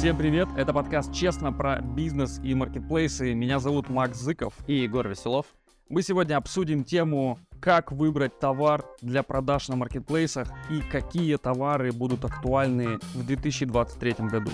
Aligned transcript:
Всем 0.00 0.16
привет! 0.16 0.48
Это 0.56 0.72
подкаст 0.72 1.12
«Честно» 1.12 1.52
про 1.52 1.82
бизнес 1.82 2.40
и 2.42 2.54
маркетплейсы. 2.54 3.34
Меня 3.34 3.58
зовут 3.58 3.90
Макс 3.90 4.18
Зыков. 4.18 4.54
И 4.66 4.76
Егор 4.76 5.06
Веселов. 5.06 5.44
Мы 5.90 6.00
сегодня 6.00 6.38
обсудим 6.38 6.84
тему, 6.84 7.38
как 7.60 7.92
выбрать 7.92 8.38
товар 8.38 8.82
для 9.02 9.22
продаж 9.22 9.68
на 9.68 9.76
маркетплейсах 9.76 10.48
и 10.70 10.80
какие 10.80 11.36
товары 11.36 11.92
будут 11.92 12.24
актуальны 12.24 12.98
в 13.12 13.26
2023 13.26 14.14
году. 14.20 14.52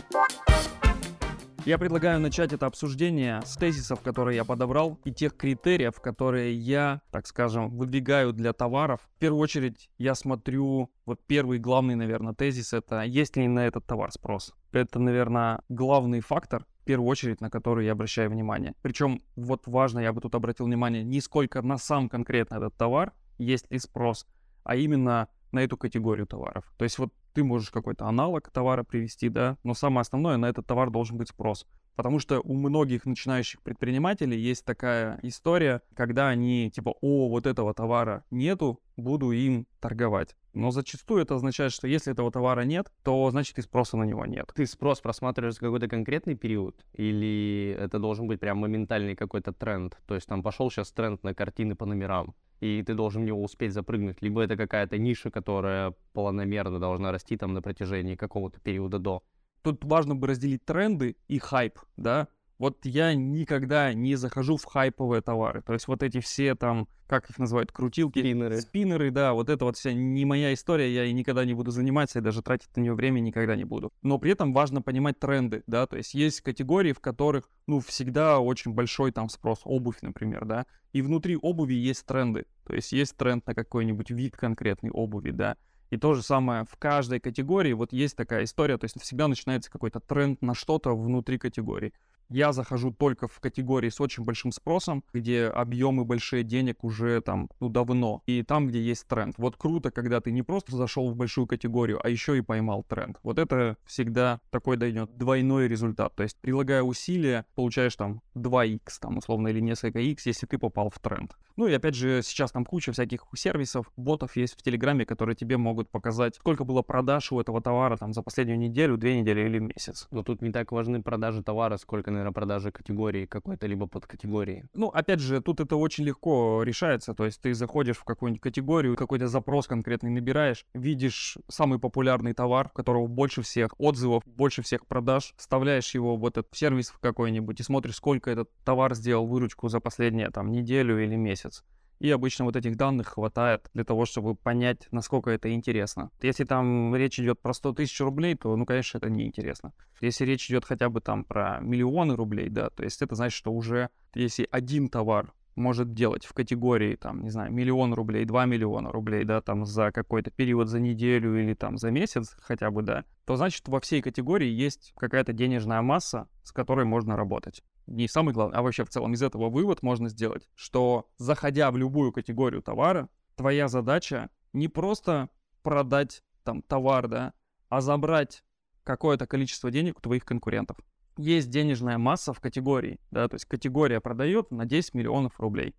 Я 1.66 1.78
предлагаю 1.78 2.20
начать 2.20 2.52
это 2.52 2.66
обсуждение 2.66 3.42
с 3.44 3.56
тезисов, 3.56 4.00
которые 4.00 4.36
я 4.36 4.44
подобрал, 4.44 5.00
и 5.02 5.10
тех 5.10 5.36
критериев, 5.36 6.00
которые 6.00 6.54
я, 6.54 7.00
так 7.10 7.26
скажем, 7.26 7.76
выдвигаю 7.76 8.32
для 8.32 8.52
товаров. 8.52 9.00
В 9.16 9.18
первую 9.18 9.40
очередь 9.40 9.90
я 9.98 10.14
смотрю, 10.14 10.92
вот 11.06 11.18
первый 11.26 11.58
главный, 11.58 11.96
наверное, 11.96 12.34
тезис— 12.34 12.72
это 12.72 13.02
есть 13.02 13.36
ли 13.36 13.48
на 13.48 13.66
этот 13.66 13.84
товар 13.84 14.12
спрос. 14.12 14.54
Это, 14.70 15.00
наверное, 15.00 15.60
главный 15.68 16.20
фактор, 16.20 16.66
в 16.82 16.84
первую 16.84 17.08
очередь, 17.08 17.40
на 17.40 17.50
который 17.50 17.86
я 17.86 17.92
обращаю 17.92 18.30
внимание. 18.30 18.76
Причем 18.80 19.20
вот 19.34 19.66
важно, 19.66 19.98
я 19.98 20.12
бы 20.12 20.20
тут 20.20 20.36
обратил 20.36 20.66
внимание, 20.66 21.02
не 21.02 21.20
сколько 21.20 21.62
на 21.62 21.78
сам 21.78 22.08
конкретно 22.08 22.58
этот 22.58 22.76
товар, 22.76 23.12
есть 23.38 23.68
ли 23.72 23.80
спрос, 23.80 24.24
а 24.62 24.76
именно 24.76 25.26
на 25.50 25.64
эту 25.64 25.76
категорию 25.76 26.28
товаров. 26.28 26.72
То 26.78 26.84
есть 26.84 26.96
вот 26.98 27.12
ты 27.36 27.44
можешь 27.44 27.70
какой-то 27.70 28.06
аналог 28.06 28.50
товара 28.50 28.82
привести, 28.82 29.28
да, 29.28 29.58
но 29.62 29.74
самое 29.74 30.00
основное, 30.00 30.38
на 30.38 30.46
этот 30.46 30.66
товар 30.66 30.88
должен 30.88 31.18
быть 31.18 31.28
спрос. 31.28 31.66
Потому 31.94 32.18
что 32.18 32.40
у 32.40 32.54
многих 32.54 33.04
начинающих 33.04 33.62
предпринимателей 33.62 34.38
есть 34.38 34.64
такая 34.64 35.20
история, 35.22 35.82
когда 35.94 36.28
они 36.28 36.70
типа, 36.70 36.94
о, 37.02 37.28
вот 37.28 37.46
этого 37.46 37.74
товара 37.74 38.24
нету, 38.30 38.80
буду 38.96 39.32
им 39.32 39.66
торговать. 39.80 40.34
Но 40.54 40.70
зачастую 40.70 41.22
это 41.22 41.34
означает, 41.34 41.72
что 41.72 41.86
если 41.86 42.10
этого 42.10 42.32
товара 42.32 42.62
нет, 42.62 42.90
то 43.02 43.30
значит 43.30 43.58
и 43.58 43.62
спроса 43.62 43.98
на 43.98 44.04
него 44.04 44.24
нет. 44.24 44.50
Ты 44.54 44.66
спрос 44.66 45.00
просматриваешь 45.02 45.58
какой-то 45.58 45.88
конкретный 45.88 46.36
период? 46.36 46.86
Или 46.94 47.76
это 47.78 47.98
должен 47.98 48.26
быть 48.26 48.40
прям 48.40 48.56
моментальный 48.58 49.14
какой-то 49.14 49.52
тренд? 49.52 49.98
То 50.06 50.14
есть 50.14 50.26
там 50.26 50.42
пошел 50.42 50.70
сейчас 50.70 50.90
тренд 50.90 51.22
на 51.22 51.34
картины 51.34 51.76
по 51.76 51.84
номерам 51.84 52.34
и 52.60 52.82
ты 52.82 52.94
должен 52.94 53.22
в 53.22 53.24
него 53.26 53.42
успеть 53.42 53.72
запрыгнуть, 53.72 54.22
либо 54.22 54.42
это 54.42 54.56
какая-то 54.56 54.98
ниша, 54.98 55.30
которая 55.30 55.94
планомерно 56.12 56.78
должна 56.78 57.12
расти 57.12 57.36
там 57.36 57.54
на 57.54 57.62
протяжении 57.62 58.16
какого-то 58.16 58.60
периода 58.60 58.98
до. 58.98 59.22
Тут 59.62 59.84
важно 59.84 60.14
бы 60.14 60.28
разделить 60.28 60.64
тренды 60.64 61.16
и 61.28 61.38
хайп, 61.38 61.78
да, 61.96 62.28
вот 62.58 62.84
я 62.84 63.14
никогда 63.14 63.92
не 63.92 64.14
захожу 64.16 64.56
в 64.56 64.64
хайповые 64.64 65.22
товары. 65.22 65.62
То 65.62 65.72
есть 65.72 65.88
вот 65.88 66.02
эти 66.02 66.20
все 66.20 66.54
там, 66.54 66.88
как 67.06 67.28
их 67.30 67.38
называют, 67.38 67.70
крутилки. 67.72 68.18
Спиннеры. 68.18 68.60
Спиннеры, 68.60 69.10
да, 69.10 69.34
вот 69.34 69.48
это 69.50 69.64
вот 69.64 69.76
вся 69.76 69.92
не 69.92 70.24
моя 70.24 70.54
история, 70.54 70.92
я 70.92 71.04
и 71.04 71.12
никогда 71.12 71.44
не 71.44 71.54
буду 71.54 71.70
заниматься, 71.70 72.18
и 72.18 72.22
даже 72.22 72.42
тратить 72.42 72.74
на 72.76 72.80
нее 72.80 72.94
время 72.94 73.20
никогда 73.20 73.56
не 73.56 73.64
буду. 73.64 73.92
Но 74.02 74.18
при 74.18 74.32
этом 74.32 74.52
важно 74.52 74.82
понимать 74.82 75.18
тренды, 75.18 75.62
да, 75.66 75.86
то 75.86 75.96
есть 75.96 76.14
есть 76.14 76.40
категории, 76.40 76.92
в 76.92 77.00
которых, 77.00 77.50
ну, 77.66 77.80
всегда 77.80 78.40
очень 78.40 78.72
большой 78.72 79.12
там 79.12 79.28
спрос, 79.28 79.60
обувь, 79.64 80.00
например, 80.00 80.44
да, 80.44 80.66
и 80.92 81.02
внутри 81.02 81.36
обуви 81.36 81.74
есть 81.74 82.06
тренды, 82.06 82.46
то 82.64 82.74
есть 82.74 82.92
есть 82.92 83.16
тренд 83.16 83.46
на 83.46 83.54
какой-нибудь 83.54 84.10
вид 84.10 84.36
конкретной 84.36 84.90
обуви, 84.90 85.30
да, 85.30 85.56
и 85.90 85.96
то 85.96 86.14
же 86.14 86.22
самое 86.22 86.64
в 86.64 86.76
каждой 86.78 87.20
категории, 87.20 87.72
вот 87.72 87.92
есть 87.92 88.16
такая 88.16 88.44
история, 88.44 88.76
то 88.76 88.84
есть 88.84 89.00
всегда 89.00 89.28
начинается 89.28 89.70
какой-то 89.70 90.00
тренд 90.00 90.42
на 90.42 90.54
что-то 90.54 90.96
внутри 90.96 91.38
категории. 91.38 91.92
Я 92.28 92.52
захожу 92.52 92.90
только 92.90 93.28
в 93.28 93.38
категории 93.38 93.88
с 93.88 94.00
очень 94.00 94.24
большим 94.24 94.50
спросом, 94.50 95.04
где 95.12 95.46
объемы 95.46 96.04
большие 96.04 96.42
денег 96.42 96.82
уже 96.82 97.20
там, 97.20 97.48
ну, 97.60 97.68
давно, 97.68 98.22
и 98.26 98.42
там, 98.42 98.66
где 98.66 98.82
есть 98.82 99.06
тренд. 99.06 99.34
Вот 99.38 99.56
круто, 99.56 99.90
когда 99.90 100.20
ты 100.20 100.32
не 100.32 100.42
просто 100.42 100.76
зашел 100.76 101.08
в 101.10 101.16
большую 101.16 101.46
категорию, 101.46 102.00
а 102.02 102.08
еще 102.08 102.36
и 102.36 102.40
поймал 102.40 102.82
тренд. 102.82 103.18
Вот 103.22 103.38
это 103.38 103.76
всегда 103.86 104.40
такой 104.50 104.76
дойдет 104.76 105.16
двойной 105.16 105.68
результат. 105.68 106.14
То 106.16 106.24
есть, 106.24 106.36
прилагая 106.40 106.82
усилия, 106.82 107.46
получаешь 107.54 107.94
там 107.94 108.22
2x, 108.34 108.80
там, 109.00 109.18
условно, 109.18 109.48
или 109.48 109.60
несколько 109.60 110.00
x, 110.00 110.26
если 110.26 110.46
ты 110.46 110.58
попал 110.58 110.90
в 110.90 110.98
тренд. 110.98 111.36
Ну 111.56 111.66
и 111.66 111.72
опять 111.72 111.94
же, 111.94 112.20
сейчас 112.22 112.52
там 112.52 112.64
куча 112.64 112.92
всяких 112.92 113.24
сервисов, 113.34 113.90
ботов 113.96 114.36
есть 114.36 114.58
в 114.58 114.62
Телеграме, 114.62 115.06
которые 115.06 115.36
тебе 115.36 115.56
могут 115.56 115.88
показать, 115.90 116.36
сколько 116.36 116.64
было 116.64 116.82
продаж 116.82 117.32
у 117.32 117.40
этого 117.40 117.62
товара 117.62 117.96
там 117.96 118.12
за 118.12 118.22
последнюю 118.22 118.58
неделю, 118.58 118.98
две 118.98 119.18
недели 119.18 119.40
или 119.40 119.58
месяц. 119.58 120.06
Но 120.10 120.22
тут 120.22 120.42
не 120.42 120.52
так 120.52 120.72
важны 120.72 121.02
продажи 121.02 121.42
товара, 121.42 121.78
сколько, 121.78 122.10
наверное, 122.16 122.32
продажи 122.32 122.70
категории 122.70 123.26
какой-то 123.26 123.66
либо 123.66 123.86
подкатегории. 123.86 124.64
Ну, 124.74 124.88
опять 124.88 125.20
же, 125.20 125.40
тут 125.40 125.60
это 125.60 125.76
очень 125.76 126.04
легко 126.04 126.62
решается. 126.62 127.14
То 127.14 127.24
есть 127.24 127.40
ты 127.40 127.54
заходишь 127.54 127.96
в 127.96 128.04
какую-нибудь 128.04 128.42
категорию, 128.42 128.96
какой-то 128.96 129.28
запрос 129.28 129.66
конкретный 129.66 130.10
набираешь, 130.10 130.66
видишь 130.74 131.38
самый 131.48 131.78
популярный 131.78 132.32
товар, 132.32 132.66
у 132.66 132.76
которого 132.76 133.06
больше 133.06 133.42
всех 133.42 133.78
отзывов, 133.78 134.22
больше 134.26 134.62
всех 134.62 134.86
продаж, 134.86 135.34
вставляешь 135.36 135.94
его 135.94 136.16
в 136.16 136.26
этот 136.26 136.48
сервис 136.52 136.92
какой-нибудь 137.00 137.60
и 137.60 137.62
смотришь, 137.62 137.96
сколько 137.96 138.30
этот 138.30 138.50
товар 138.64 138.94
сделал 138.94 139.26
выручку 139.26 139.68
за 139.68 139.80
последнюю 139.80 140.32
там 140.32 140.50
неделю 140.50 141.02
или 141.02 141.16
месяц. 141.16 141.64
И 141.98 142.10
обычно 142.10 142.44
вот 142.44 142.56
этих 142.56 142.76
данных 142.76 143.08
хватает 143.08 143.70
для 143.72 143.84
того, 143.84 144.04
чтобы 144.04 144.34
понять, 144.34 144.88
насколько 144.90 145.30
это 145.30 145.52
интересно. 145.52 146.10
Если 146.20 146.44
там 146.44 146.94
речь 146.94 147.18
идет 147.18 147.40
про 147.40 147.54
100 147.54 147.74
тысяч 147.74 147.98
рублей, 148.00 148.34
то, 148.34 148.54
ну, 148.56 148.66
конечно, 148.66 148.98
это 148.98 149.08
неинтересно. 149.08 149.72
Если 150.00 150.24
речь 150.24 150.50
идет 150.50 150.64
хотя 150.64 150.88
бы 150.88 151.00
там 151.00 151.24
про 151.24 151.58
миллионы 151.60 152.14
рублей, 152.16 152.48
да, 152.50 152.70
то 152.70 152.84
есть 152.84 153.00
это 153.00 153.14
значит, 153.14 153.36
что 153.36 153.52
уже 153.52 153.88
если 154.14 154.46
один 154.50 154.88
товар 154.88 155.32
может 155.56 155.94
делать 155.94 156.26
в 156.26 156.34
категории, 156.34 156.96
там, 156.96 157.22
не 157.22 157.30
знаю, 157.30 157.50
миллион 157.50 157.94
рублей, 157.94 158.26
2 158.26 158.44
миллиона 158.44 158.92
рублей, 158.92 159.24
да, 159.24 159.40
там, 159.40 159.64
за 159.64 159.90
какой-то 159.90 160.30
период, 160.30 160.68
за 160.68 160.80
неделю 160.80 161.40
или 161.40 161.54
там 161.54 161.78
за 161.78 161.90
месяц 161.90 162.36
хотя 162.40 162.70
бы, 162.70 162.82
да, 162.82 163.04
то 163.24 163.36
значит 163.36 163.66
во 163.66 163.80
всей 163.80 164.02
категории 164.02 164.48
есть 164.48 164.92
какая-то 164.98 165.32
денежная 165.32 165.80
масса, 165.80 166.28
с 166.42 166.52
которой 166.52 166.84
можно 166.84 167.16
работать 167.16 167.62
не 167.86 168.08
самый 168.08 168.34
главный, 168.34 168.56
а 168.58 168.62
вообще 168.62 168.84
в 168.84 168.88
целом 168.88 169.14
из 169.14 169.22
этого 169.22 169.48
вывод 169.48 169.82
можно 169.82 170.08
сделать, 170.08 170.48
что 170.54 171.08
заходя 171.16 171.70
в 171.70 171.76
любую 171.76 172.12
категорию 172.12 172.62
товара, 172.62 173.08
твоя 173.36 173.68
задача 173.68 174.30
не 174.52 174.68
просто 174.68 175.28
продать 175.62 176.22
там 176.44 176.62
товар, 176.62 177.08
да, 177.08 177.32
а 177.68 177.80
забрать 177.80 178.44
какое-то 178.84 179.26
количество 179.26 179.70
денег 179.70 179.98
у 179.98 180.00
твоих 180.00 180.24
конкурентов. 180.24 180.78
Есть 181.16 181.50
денежная 181.50 181.98
масса 181.98 182.32
в 182.32 182.40
категории, 182.40 183.00
да, 183.10 183.28
то 183.28 183.34
есть 183.34 183.46
категория 183.46 184.00
продает 184.00 184.50
на 184.50 184.64
10 184.64 184.94
миллионов 184.94 185.40
рублей. 185.40 185.74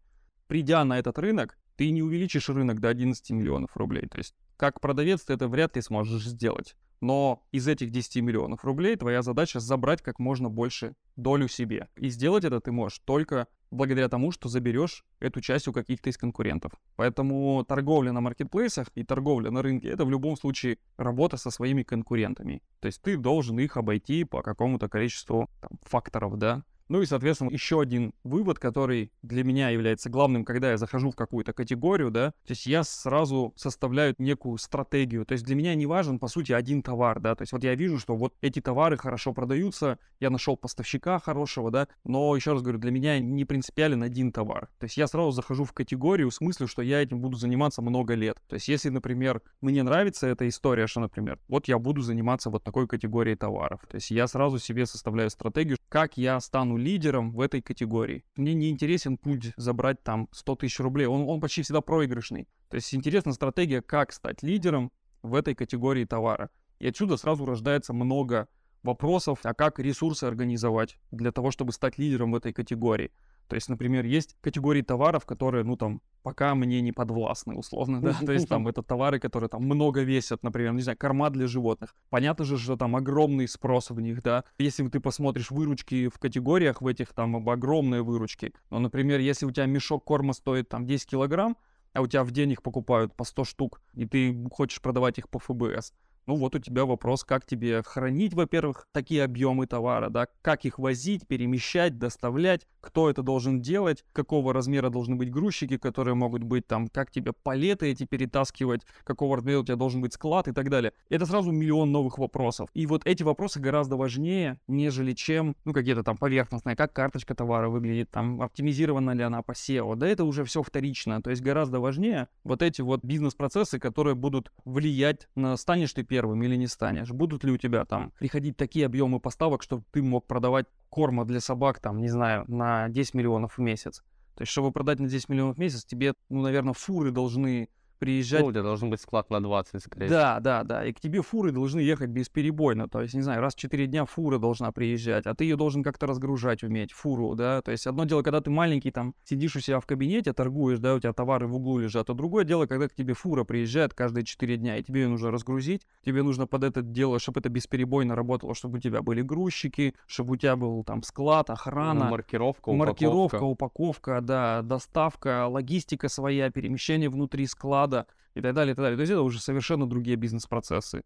Придя 0.47 0.83
на 0.83 0.97
этот 0.97 1.19
рынок, 1.19 1.57
ты 1.75 1.91
не 1.91 2.01
увеличишь 2.01 2.49
рынок 2.49 2.79
до 2.79 2.89
11 2.89 3.29
миллионов 3.31 3.77
рублей. 3.77 4.07
То 4.07 4.17
есть 4.17 4.35
как 4.57 4.81
продавец 4.81 5.21
ты 5.21 5.33
это 5.33 5.47
вряд 5.47 5.75
ли 5.75 5.81
сможешь 5.81 6.25
сделать. 6.25 6.75
Но 7.01 7.43
из 7.51 7.67
этих 7.67 7.91
10 7.91 8.17
миллионов 8.23 8.63
рублей 8.65 8.95
твоя 8.95 9.21
задача 9.21 9.59
забрать 9.59 10.01
как 10.01 10.19
можно 10.19 10.49
больше 10.49 10.95
долю 11.15 11.47
себе. 11.47 11.89
И 11.95 12.09
сделать 12.09 12.43
это 12.43 12.59
ты 12.59 12.71
можешь 12.71 12.99
только 12.99 13.47
благодаря 13.71 14.09
тому, 14.09 14.31
что 14.31 14.49
заберешь 14.49 15.05
эту 15.19 15.41
часть 15.41 15.67
у 15.67 15.73
каких-то 15.73 16.09
из 16.09 16.17
конкурентов. 16.17 16.71
Поэтому 16.95 17.63
торговля 17.67 18.11
на 18.11 18.21
маркетплейсах 18.21 18.87
и 18.95 19.03
торговля 19.03 19.51
на 19.51 19.61
рынке— 19.61 19.89
это 19.89 20.05
в 20.05 20.09
любом 20.09 20.37
случае 20.37 20.77
работа 20.97 21.37
со 21.37 21.51
своими 21.51 21.83
конкурентами. 21.83 22.61
То 22.79 22.87
есть 22.87 23.01
ты 23.01 23.17
должен 23.17 23.59
их 23.59 23.77
обойти 23.77 24.23
по 24.23 24.41
какому-то 24.41 24.87
количеству 24.89 25.49
там, 25.61 25.71
факторов, 25.83 26.37
да, 26.37 26.63
ну 26.89 27.01
и, 27.01 27.05
соответственно, 27.05 27.49
еще 27.49 27.81
один 27.81 28.13
вывод, 28.23 28.59
который 28.59 29.11
для 29.21 29.43
меня 29.43 29.69
является 29.69 30.09
главным, 30.09 30.45
когда 30.45 30.71
я 30.71 30.77
захожу 30.77 31.11
в 31.11 31.15
какую-то 31.15 31.53
категорию, 31.53 32.11
да, 32.11 32.31
то 32.45 32.51
есть 32.51 32.65
я 32.65 32.83
сразу 32.83 33.53
составляю 33.55 34.15
некую 34.17 34.57
стратегию. 34.57 35.25
То 35.25 35.33
есть 35.33 35.45
для 35.45 35.55
меня 35.55 35.75
не 35.75 35.85
важен, 35.85 36.19
по 36.19 36.27
сути, 36.27 36.51
один 36.51 36.81
товар, 36.81 37.19
да, 37.19 37.35
то 37.35 37.43
есть 37.43 37.51
вот 37.51 37.63
я 37.63 37.75
вижу, 37.75 37.99
что 37.99 38.15
вот 38.15 38.33
эти 38.41 38.61
товары 38.61 38.97
хорошо 38.97 39.33
продаются, 39.33 39.99
я 40.19 40.29
нашел 40.29 40.57
поставщика 40.57 41.19
хорошего, 41.19 41.71
да, 41.71 41.87
но 42.03 42.35
еще 42.35 42.53
раз 42.53 42.61
говорю, 42.61 42.79
для 42.79 42.91
меня 42.91 43.19
не 43.19 43.45
принципиален 43.45 44.03
один 44.03 44.31
товар. 44.31 44.69
То 44.79 44.85
есть 44.85 44.97
я 44.97 45.07
сразу 45.07 45.31
захожу 45.31 45.63
в 45.63 45.73
категорию 45.73 46.29
в 46.29 46.33
смысле, 46.33 46.67
что 46.67 46.81
я 46.81 47.01
этим 47.01 47.19
буду 47.19 47.37
заниматься 47.37 47.81
много 47.81 48.13
лет. 48.13 48.37
То 48.47 48.55
есть 48.55 48.67
если, 48.67 48.89
например, 48.89 49.41
мне 49.61 49.83
нравится 49.83 50.27
эта 50.27 50.47
история, 50.47 50.87
что, 50.87 51.01
например, 51.01 51.39
вот 51.47 51.67
я 51.67 51.79
буду 51.79 52.01
заниматься 52.01 52.49
вот 52.49 52.63
такой 52.63 52.87
категорией 52.87 53.35
товаров. 53.35 53.81
То 53.89 53.95
есть 53.95 54.11
я 54.11 54.27
сразу 54.27 54.59
себе 54.59 54.85
составляю 54.85 55.29
стратегию, 55.29 55.77
как 55.89 56.17
я 56.17 56.39
стану 56.39 56.76
лидером 56.77 57.31
в 57.31 57.41
этой 57.41 57.61
категории. 57.61 58.23
Мне 58.35 58.53
не 58.53 58.69
интересен 58.69 59.17
путь 59.17 59.53
забрать 59.57 60.03
там 60.03 60.29
100 60.31 60.55
тысяч 60.55 60.79
рублей, 60.79 61.07
он, 61.07 61.27
он 61.27 61.41
почти 61.41 61.61
всегда 61.63 61.81
проигрышный. 61.81 62.47
То 62.69 62.75
есть 62.75 62.93
интересна 62.93 63.33
стратегия, 63.33 63.81
как 63.81 64.11
стать 64.13 64.43
лидером 64.43 64.91
в 65.21 65.35
этой 65.35 65.55
категории 65.55 66.05
товара. 66.05 66.49
И 66.79 66.87
отсюда 66.87 67.17
сразу 67.17 67.45
рождается 67.45 67.93
много 67.93 68.47
вопросов, 68.83 69.39
а 69.43 69.53
как 69.53 69.79
ресурсы 69.79 70.25
организовать 70.25 70.97
для 71.11 71.31
того, 71.31 71.51
чтобы 71.51 71.71
стать 71.71 71.97
лидером 71.97 72.31
в 72.31 72.35
этой 72.35 72.53
категории. 72.53 73.11
То 73.47 73.55
есть, 73.55 73.69
например, 73.69 74.05
есть 74.05 74.35
категории 74.41 74.81
товаров, 74.81 75.25
которые, 75.25 75.63
ну, 75.63 75.77
там, 75.77 76.01
пока 76.21 76.53
мне 76.53 76.81
не 76.81 76.91
подвластны, 76.91 77.55
условно, 77.55 78.01
да, 78.01 78.13
то 78.13 78.33
есть 78.33 78.49
там 78.49 78.67
это 78.67 78.83
товары, 78.83 79.19
которые 79.19 79.49
там 79.49 79.63
много 79.63 80.01
весят, 80.01 80.43
например, 80.43 80.73
не 80.73 80.81
знаю, 80.81 80.97
корма 80.97 81.29
для 81.29 81.47
животных. 81.47 81.95
Понятно 82.09 82.43
же, 82.43 82.57
что 82.57 82.75
там 82.75 82.97
огромный 82.97 83.47
спрос 83.47 83.89
в 83.89 83.99
них, 84.01 84.21
да. 84.21 84.43
Если 84.57 84.85
ты 84.89 84.99
посмотришь 84.99 85.51
выручки 85.51 86.09
в 86.09 86.19
категориях 86.19 86.81
в 86.81 86.87
этих, 86.87 87.13
там 87.13 87.47
огромные 87.49 88.03
выручки. 88.03 88.53
Но, 88.69 88.79
например, 88.79 89.21
если 89.21 89.45
у 89.45 89.51
тебя 89.51 89.65
мешок 89.65 90.03
корма 90.03 90.33
стоит 90.33 90.67
там 90.67 90.85
10 90.85 91.09
килограмм, 91.09 91.55
а 91.93 92.01
у 92.01 92.07
тебя 92.07 92.25
в 92.25 92.31
день 92.31 92.51
их 92.51 92.61
покупают 92.61 93.15
по 93.15 93.23
100 93.23 93.45
штук, 93.45 93.81
и 93.93 94.05
ты 94.05 94.45
хочешь 94.51 94.81
продавать 94.81 95.17
их 95.19 95.29
по 95.29 95.39
ФБС, 95.39 95.93
Ну 96.27 96.35
вот 96.35 96.55
у 96.55 96.59
тебя 96.59 96.83
вопрос, 96.83 97.23
как 97.23 97.45
тебе 97.45 97.81
хранить, 97.83 98.33
во-первых, 98.33 98.85
такие 98.91 99.23
объемы 99.23 99.65
товара, 99.65 100.09
да, 100.09 100.27
как 100.41 100.65
их 100.65 100.77
возить, 100.77 101.25
перемещать, 101.25 101.97
доставлять, 101.97 102.67
кто 102.81 103.09
это 103.09 103.23
должен 103.23 103.61
делать, 103.61 104.03
какого 104.11 104.53
размера 104.53 104.89
должны 104.89 105.15
быть 105.15 105.31
грузчики, 105.31 105.77
которые 105.77 106.15
могут 106.15 106.43
быть 106.43 106.67
там, 106.67 106.89
как 106.89 107.11
тебе 107.11 107.31
палеты 107.31 107.89
эти 107.89 108.05
перетаскивать, 108.05 108.81
какого 109.05 109.37
размера 109.37 109.59
у 109.59 109.63
тебя 109.63 109.77
должен 109.77 110.01
быть 110.01 110.13
склад 110.13 110.49
и 110.49 110.51
так 110.51 110.69
далее. 110.69 110.91
Это 111.07 111.25
сразу 111.25 111.53
миллион 111.53 111.93
новых 111.93 112.17
вопросов. 112.17 112.69
И 112.73 112.85
вот 112.87 113.03
эти 113.05 113.23
вопросы 113.23 113.61
гораздо 113.61 113.95
важнее, 113.95 114.59
нежели 114.67 115.13
чем, 115.13 115.55
ну, 115.63 115.71
какие-то 115.71 116.03
там 116.03 116.17
поверхностные, 116.17 116.75
как 116.75 116.91
карточка 116.91 117.35
товара 117.35 117.69
выглядит, 117.69 118.11
там, 118.11 118.41
оптимизирована 118.41 119.11
ли 119.11 119.23
она 119.23 119.43
по 119.43 119.53
SEO. 119.53 119.95
Да 119.95 120.05
это 120.05 120.25
уже 120.25 120.43
все 120.43 120.61
вторично. 120.61 121.21
То 121.21 121.29
есть 121.29 121.41
гораздо 121.41 121.79
важнее 121.79 122.27
вот 122.43 122.61
эти 122.61 122.81
вот 122.81 123.05
бизнес-процессы, 123.05 123.79
которые 123.79 124.15
будут 124.15 124.51
влиять 124.65 125.29
на 125.35 125.55
станешь 125.55 125.93
ты 125.93 126.03
первым 126.03 126.16
или 126.25 126.55
не 126.55 126.67
станешь. 126.67 127.11
Будут 127.11 127.43
ли 127.43 127.51
у 127.51 127.57
тебя 127.57 127.85
там 127.85 128.11
приходить 128.19 128.57
такие 128.57 128.85
объемы 128.85 129.19
поставок, 129.19 129.63
чтобы 129.63 129.83
ты 129.91 130.01
мог 130.01 130.25
продавать 130.25 130.65
корма 130.89 131.25
для 131.25 131.39
собак, 131.39 131.79
там, 131.79 131.99
не 131.99 132.09
знаю, 132.09 132.45
на 132.47 132.89
10 132.89 133.13
миллионов 133.13 133.57
в 133.57 133.61
месяц. 133.61 134.03
То 134.35 134.43
есть, 134.43 134.51
чтобы 134.51 134.71
продать 134.71 134.99
на 134.99 135.07
10 135.07 135.29
миллионов 135.29 135.57
в 135.57 135.59
месяц, 135.59 135.83
тебе, 135.83 136.13
ну, 136.29 136.41
наверное, 136.41 136.73
фуры 136.73 137.11
должны 137.11 137.69
приезжать... 137.97 138.41
Ну, 138.41 138.47
у 138.47 138.51
тебя 138.51 138.63
должен 138.63 138.89
быть 138.89 139.01
склад 139.01 139.29
на 139.29 139.41
20, 139.41 139.81
скорее 139.81 140.09
Да, 140.09 140.39
да, 140.39 140.63
да. 140.63 140.85
И 140.85 140.93
к 140.93 140.99
тебе 140.99 141.21
фуры 141.21 141.51
должны 141.51 141.79
ехать 141.79 142.09
бесперебойно. 142.09 142.87
То 142.87 143.01
есть, 143.01 143.13
не 143.13 143.21
знаю, 143.21 143.41
раз 143.41 143.55
в 143.55 143.59
4 143.59 143.87
дня 143.87 144.05
фура 144.05 144.37
должна 144.37 144.71
приезжать, 144.71 145.25
а 145.25 145.33
ты 145.33 145.45
ее 145.45 145.55
должен 145.55 145.83
как-то 145.83 146.07
разгружать 146.07 146.63
уметь, 146.63 146.91
фуру, 146.91 147.35
да. 147.35 147.61
То 147.61 147.71
есть, 147.71 147.87
одно 147.87 148.05
дело, 148.05 148.21
когда 148.21 148.41
ты 148.41 148.49
маленький, 148.49 148.91
там, 148.91 149.15
сидишь 149.23 149.55
у 149.55 149.59
себя 149.59 149.79
в 149.79 149.85
кабинете, 149.85 150.33
торгуешь, 150.33 150.79
да, 150.79 150.95
у 150.95 150.99
тебя 150.99 151.13
товары 151.13 151.47
в 151.47 151.55
углу 151.55 151.79
лежат, 151.79 152.09
а 152.09 152.13
другое 152.13 152.43
дело, 152.43 152.65
когда 152.65 152.87
к 152.87 152.93
тебе 152.93 153.13
фура 153.13 153.43
приезжает 153.43 153.93
каждые 153.93 154.25
4 154.25 154.57
дня, 154.57 154.77
и 154.77 154.83
тебе 154.83 155.01
ее 155.01 155.07
нужно 155.07 155.31
разгрузить, 155.31 155.87
тебе 156.05 156.23
нужно 156.23 156.47
под 156.47 156.63
это 156.63 156.81
дело, 156.81 157.19
чтобы 157.19 157.39
это 157.39 157.49
бесперебойно 157.49 158.15
работало, 158.15 158.53
чтобы 158.53 158.77
у 158.77 158.81
тебя 158.81 159.01
были 159.01 159.21
грузчики, 159.21 159.95
чтобы 160.05 160.33
у 160.33 160.35
тебя 160.35 160.55
был 160.55 160.83
там 160.83 161.03
склад, 161.03 161.49
охрана. 161.49 162.05
Ну, 162.05 162.11
маркировка, 162.11 162.71
маркировка, 162.71 163.43
упаковка, 163.43 164.21
да, 164.21 164.61
доставка, 164.61 165.47
логистика 165.47 166.09
своя, 166.09 166.49
перемещение 166.49 167.09
внутри 167.09 167.45
склада 167.47 167.86
и 168.33 168.41
так 168.41 168.53
далее, 168.53 168.73
и 168.73 168.75
так 168.75 168.83
далее. 168.83 168.97
То 168.97 169.01
есть 169.01 169.11
это 169.11 169.21
уже 169.21 169.39
совершенно 169.39 169.87
другие 169.87 170.17
бизнес-процессы. 170.17 171.03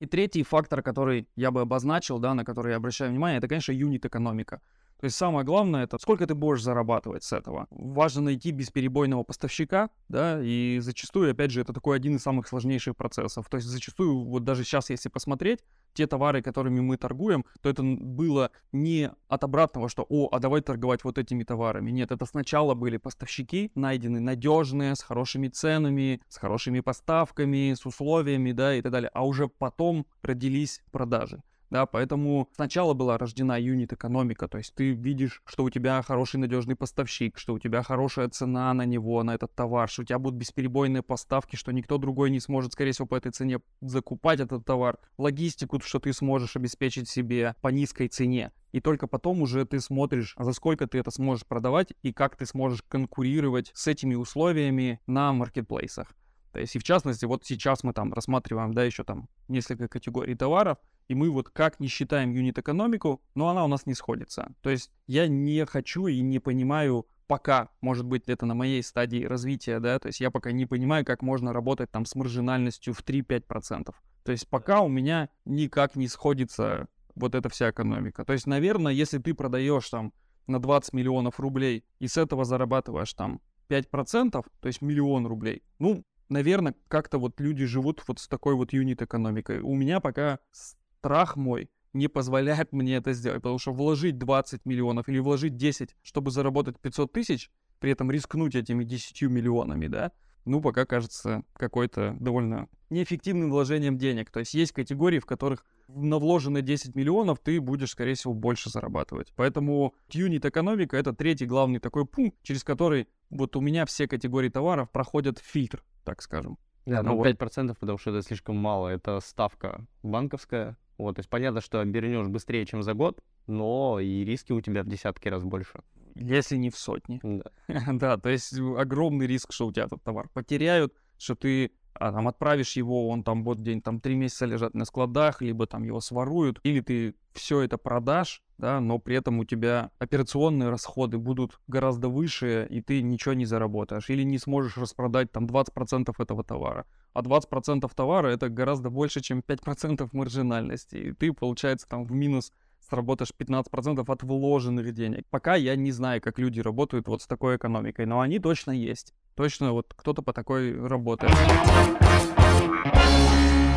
И 0.00 0.06
третий 0.06 0.42
фактор, 0.42 0.82
который 0.82 1.28
я 1.36 1.50
бы 1.50 1.60
обозначил, 1.60 2.18
да, 2.18 2.34
на 2.34 2.44
который 2.44 2.70
я 2.70 2.76
обращаю 2.76 3.10
внимание, 3.10 3.38
это, 3.38 3.48
конечно, 3.48 3.72
юнит-экономика. 3.72 4.62
То 5.00 5.06
есть 5.06 5.16
самое 5.16 5.46
главное 5.46 5.84
это 5.84 5.96
сколько 5.98 6.26
ты 6.26 6.34
будешь 6.34 6.62
зарабатывать 6.62 7.24
с 7.24 7.32
этого. 7.32 7.66
Важно 7.70 8.20
найти 8.22 8.50
бесперебойного 8.50 9.22
поставщика, 9.22 9.88
да, 10.08 10.38
и 10.42 10.78
зачастую, 10.80 11.30
опять 11.30 11.50
же, 11.50 11.62
это 11.62 11.72
такой 11.72 11.96
один 11.96 12.16
из 12.16 12.22
самых 12.22 12.46
сложнейших 12.46 12.94
процессов. 12.96 13.48
То 13.48 13.56
есть 13.56 13.66
зачастую, 13.66 14.24
вот 14.24 14.44
даже 14.44 14.62
сейчас, 14.62 14.90
если 14.90 15.08
посмотреть, 15.08 15.60
те 15.94 16.06
товары, 16.06 16.42
которыми 16.42 16.80
мы 16.80 16.98
торгуем, 16.98 17.46
то 17.62 17.70
это 17.70 17.82
было 17.82 18.50
не 18.72 19.10
от 19.28 19.42
обратного, 19.42 19.88
что 19.88 20.04
«О, 20.06 20.28
а 20.30 20.38
давай 20.38 20.60
торговать 20.60 21.02
вот 21.02 21.16
этими 21.16 21.44
товарами». 21.44 21.90
Нет, 21.90 22.12
это 22.12 22.26
сначала 22.26 22.74
были 22.74 22.98
поставщики, 22.98 23.72
найдены 23.74 24.20
надежные, 24.20 24.94
с 24.94 25.02
хорошими 25.02 25.48
ценами, 25.48 26.20
с 26.28 26.36
хорошими 26.36 26.80
поставками, 26.80 27.72
с 27.72 27.86
условиями, 27.86 28.52
да, 28.52 28.74
и 28.74 28.82
так 28.82 28.92
далее. 28.92 29.10
А 29.14 29.24
уже 29.26 29.48
потом 29.48 30.06
родились 30.22 30.82
продажи 30.92 31.42
да, 31.70 31.86
поэтому 31.86 32.48
сначала 32.54 32.94
была 32.94 33.16
рождена 33.16 33.56
юнит-экономика, 33.58 34.48
то 34.48 34.58
есть 34.58 34.74
ты 34.74 34.90
видишь, 34.90 35.42
что 35.44 35.64
у 35.64 35.70
тебя 35.70 36.02
хороший 36.02 36.36
надежный 36.36 36.76
поставщик, 36.76 37.38
что 37.38 37.54
у 37.54 37.58
тебя 37.58 37.82
хорошая 37.82 38.28
цена 38.28 38.74
на 38.74 38.84
него, 38.84 39.22
на 39.22 39.34
этот 39.34 39.54
товар, 39.54 39.88
что 39.88 40.02
у 40.02 40.04
тебя 40.04 40.18
будут 40.18 40.38
бесперебойные 40.38 41.02
поставки, 41.02 41.56
что 41.56 41.72
никто 41.72 41.98
другой 41.98 42.30
не 42.30 42.40
сможет, 42.40 42.72
скорее 42.72 42.92
всего, 42.92 43.06
по 43.06 43.14
этой 43.14 43.32
цене 43.32 43.60
закупать 43.80 44.40
этот 44.40 44.64
товар, 44.64 44.98
логистику, 45.16 45.80
что 45.80 46.00
ты 46.00 46.12
сможешь 46.12 46.56
обеспечить 46.56 47.08
себе 47.08 47.54
по 47.60 47.68
низкой 47.68 48.08
цене. 48.08 48.52
И 48.72 48.80
только 48.80 49.06
потом 49.06 49.42
уже 49.42 49.64
ты 49.64 49.80
смотришь, 49.80 50.34
за 50.38 50.52
сколько 50.52 50.86
ты 50.86 50.98
это 50.98 51.10
сможешь 51.10 51.46
продавать 51.46 51.92
и 52.02 52.12
как 52.12 52.36
ты 52.36 52.46
сможешь 52.46 52.82
конкурировать 52.82 53.72
с 53.74 53.86
этими 53.86 54.14
условиями 54.14 55.00
на 55.06 55.32
маркетплейсах. 55.32 56.12
То 56.52 56.60
есть, 56.60 56.76
и 56.76 56.78
в 56.78 56.84
частности, 56.84 57.24
вот 57.24 57.44
сейчас 57.44 57.84
мы 57.84 57.92
там 57.92 58.12
рассматриваем, 58.12 58.74
да, 58.74 58.84
еще 58.84 59.04
там 59.04 59.28
несколько 59.48 59.88
категорий 59.88 60.34
товаров, 60.34 60.78
и 61.08 61.14
мы 61.14 61.30
вот 61.30 61.50
как 61.50 61.80
не 61.80 61.88
считаем 61.88 62.32
юнит-экономику, 62.32 63.22
но 63.34 63.48
она 63.48 63.64
у 63.64 63.68
нас 63.68 63.86
не 63.86 63.94
сходится. 63.94 64.52
То 64.62 64.70
есть 64.70 64.90
я 65.06 65.28
не 65.28 65.64
хочу 65.66 66.06
и 66.06 66.20
не 66.20 66.38
понимаю 66.38 67.06
пока, 67.26 67.68
может 67.80 68.06
быть, 68.06 68.28
это 68.28 68.44
на 68.44 68.54
моей 68.54 68.82
стадии 68.82 69.24
развития, 69.24 69.78
да, 69.78 70.00
то 70.00 70.08
есть 70.08 70.20
я 70.20 70.32
пока 70.32 70.50
не 70.50 70.66
понимаю, 70.66 71.04
как 71.04 71.22
можно 71.22 71.52
работать 71.52 71.90
там 71.90 72.04
с 72.04 72.16
маржинальностью 72.16 72.92
в 72.92 73.04
3-5%. 73.04 73.94
То 74.24 74.32
есть 74.32 74.48
пока 74.48 74.80
у 74.80 74.88
меня 74.88 75.28
никак 75.44 75.94
не 75.94 76.08
сходится 76.08 76.88
вот 77.14 77.36
эта 77.36 77.48
вся 77.48 77.70
экономика. 77.70 78.24
То 78.24 78.32
есть, 78.32 78.46
наверное, 78.46 78.92
если 78.92 79.18
ты 79.18 79.34
продаешь 79.34 79.88
там 79.88 80.12
на 80.48 80.58
20 80.60 80.92
миллионов 80.92 81.38
рублей 81.38 81.84
и 82.00 82.08
с 82.08 82.16
этого 82.16 82.44
зарабатываешь 82.44 83.14
там 83.14 83.40
5%, 83.68 84.30
то 84.32 84.66
есть 84.66 84.82
миллион 84.82 85.26
рублей, 85.26 85.62
ну, 85.78 86.04
наверное, 86.30 86.74
как-то 86.88 87.18
вот 87.18 87.40
люди 87.40 87.64
живут 87.66 88.02
вот 88.06 88.18
с 88.18 88.28
такой 88.28 88.54
вот 88.54 88.72
юнит-экономикой. 88.72 89.60
У 89.60 89.74
меня 89.74 90.00
пока 90.00 90.38
страх 90.52 91.36
мой 91.36 91.70
не 91.92 92.08
позволяет 92.08 92.72
мне 92.72 92.96
это 92.96 93.12
сделать, 93.12 93.42
потому 93.42 93.58
что 93.58 93.72
вложить 93.72 94.18
20 94.18 94.64
миллионов 94.64 95.08
или 95.08 95.18
вложить 95.18 95.56
10, 95.56 95.96
чтобы 96.02 96.30
заработать 96.30 96.78
500 96.80 97.12
тысяч, 97.12 97.50
при 97.80 97.92
этом 97.92 98.10
рискнуть 98.10 98.54
этими 98.54 98.84
10 98.84 99.22
миллионами, 99.22 99.88
да, 99.88 100.12
ну, 100.44 100.60
пока 100.60 100.86
кажется 100.86 101.42
какой-то 101.54 102.16
довольно 102.18 102.68
неэффективным 102.88 103.50
вложением 103.50 103.98
денег. 103.98 104.30
То 104.30 104.40
есть 104.40 104.54
есть 104.54 104.72
категории, 104.72 105.18
в 105.18 105.26
которых 105.26 105.64
на 105.88 106.18
вложенные 106.18 106.62
10 106.62 106.94
миллионов 106.94 107.38
ты 107.40 107.60
будешь, 107.60 107.90
скорее 107.90 108.14
всего, 108.14 108.34
больше 108.34 108.70
зарабатывать. 108.70 109.32
Поэтому 109.36 109.94
юнит 110.10 110.44
экономика— 110.44 110.96
это 110.98 111.12
третий 111.12 111.46
главный 111.46 111.78
такой 111.78 112.06
пункт, 112.06 112.38
через 112.42 112.64
который 112.64 113.08
вот 113.28 113.54
у 113.56 113.60
меня 113.60 113.86
все 113.86 114.08
категории 114.08 114.48
товаров 114.48 114.90
проходят 114.90 115.38
фильтр, 115.38 115.84
так 116.04 116.22
скажем. 116.22 116.58
Да, 116.86 117.02
ну, 117.02 117.16
ну 117.16 117.24
5%, 117.24 117.68
вот. 117.68 117.78
потому 117.78 117.98
что 117.98 118.10
это 118.10 118.22
слишком 118.22 118.56
мало. 118.56 118.88
Это 118.88 119.20
ставка 119.20 119.86
банковская, 120.02 120.76
вот, 120.98 121.16
то 121.16 121.20
есть 121.20 121.30
понятно, 121.30 121.60
что 121.60 121.80
обернешь 121.80 122.28
быстрее, 122.28 122.66
чем 122.66 122.82
за 122.82 122.94
год, 122.94 123.22
но 123.46 124.00
и 124.00 124.24
риски 124.24 124.52
у 124.52 124.60
тебя 124.60 124.82
в 124.82 124.86
десятки 124.86 125.28
раз 125.28 125.44
больше. 125.44 125.82
Если 126.14 126.56
не 126.56 126.70
в 126.70 126.76
сотни. 126.76 127.20
Да. 127.22 127.50
да, 127.92 128.18
то 128.18 128.28
есть 128.28 128.58
огромный 128.58 129.26
риск, 129.26 129.52
что 129.52 129.66
у 129.66 129.72
тебя 129.72 129.84
этот 129.84 130.02
товар 130.02 130.28
потеряют, 130.34 130.94
что 131.18 131.34
ты 131.34 131.72
а, 132.00 132.12
там 132.12 132.28
отправишь 132.28 132.76
его, 132.76 133.10
он 133.10 133.22
там 133.22 133.44
вот 133.44 133.62
день, 133.62 133.82
там 133.82 134.00
три 134.00 134.14
месяца 134.14 134.46
лежат 134.46 134.72
на 134.72 134.86
складах, 134.86 135.42
либо 135.42 135.66
там 135.66 135.82
его 135.84 136.00
своруют, 136.00 136.58
или 136.62 136.80
ты 136.80 137.14
все 137.34 137.60
это 137.60 137.76
продашь, 137.76 138.42
да, 138.56 138.80
но 138.80 138.98
при 138.98 139.16
этом 139.16 139.38
у 139.38 139.44
тебя 139.44 139.90
операционные 139.98 140.70
расходы 140.70 141.18
будут 141.18 141.60
гораздо 141.66 142.08
выше, 142.08 142.66
и 142.70 142.80
ты 142.80 143.02
ничего 143.02 143.34
не 143.34 143.44
заработаешь, 143.44 144.08
или 144.08 144.22
не 144.22 144.38
сможешь 144.38 144.78
распродать 144.78 145.30
там 145.30 145.44
20% 145.44 146.14
этого 146.18 146.42
товара. 146.42 146.86
А 147.12 147.20
20% 147.20 147.90
товара 147.94 148.28
это 148.28 148.48
гораздо 148.48 148.88
больше, 148.88 149.20
чем 149.20 149.40
5% 149.40 150.08
маржинальности, 150.12 150.96
и 150.96 151.12
ты, 151.12 151.34
получается, 151.34 151.86
там 151.86 152.04
в 152.04 152.12
минус 152.12 152.50
сработаешь 152.88 153.32
15% 153.38 154.04
от 154.06 154.22
вложенных 154.22 154.92
денег. 154.92 155.24
Пока 155.30 155.54
я 155.54 155.76
не 155.76 155.92
знаю, 155.92 156.20
как 156.20 156.38
люди 156.38 156.60
работают 156.60 157.08
вот 157.08 157.22
с 157.22 157.26
такой 157.26 157.56
экономикой, 157.56 158.06
но 158.06 158.20
они 158.20 158.38
точно 158.38 158.72
есть. 158.72 159.14
Точно 159.34 159.72
вот 159.72 159.92
кто-то 159.96 160.22
по 160.22 160.32
такой 160.32 160.74
работает. 160.86 161.32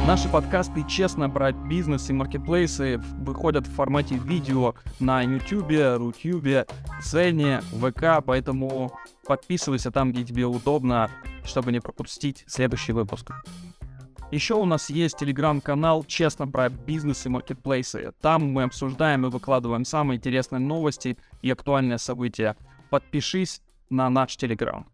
Наши 0.05 0.27
подкасты 0.27 0.83
«Честно 0.85 1.29
брать 1.29 1.55
бизнес» 1.55 2.09
и 2.09 2.13
маркетплейсы 2.13 2.97
выходят 3.19 3.65
в 3.65 3.73
формате 3.73 4.15
видео 4.15 4.75
на 4.99 5.21
YouTube, 5.21 5.97
Рутюбе, 5.97 6.65
Цене, 7.01 7.61
ВК, 7.71 8.21
поэтому 8.25 8.91
подписывайся 9.25 9.91
там, 9.91 10.11
где 10.11 10.25
тебе 10.25 10.45
удобно, 10.45 11.09
чтобы 11.45 11.71
не 11.71 11.79
пропустить 11.79 12.43
следующий 12.47 12.91
выпуск. 12.91 13.31
Еще 14.33 14.55
у 14.55 14.65
нас 14.65 14.89
есть 14.89 15.19
телеграм-канал 15.19 16.03
«Честно 16.05 16.47
про 16.47 16.67
бизнес 16.67 17.23
и 17.27 17.29
маркетплейсы». 17.29 18.13
Там 18.19 18.51
мы 18.51 18.63
обсуждаем 18.63 19.27
и 19.27 19.29
выкладываем 19.29 19.85
самые 19.85 20.17
интересные 20.17 20.57
новости 20.57 21.19
и 21.43 21.51
актуальные 21.51 21.99
события. 21.99 22.57
Подпишись 22.89 23.61
на 23.91 24.09
наш 24.09 24.35
телеграм. 24.35 24.87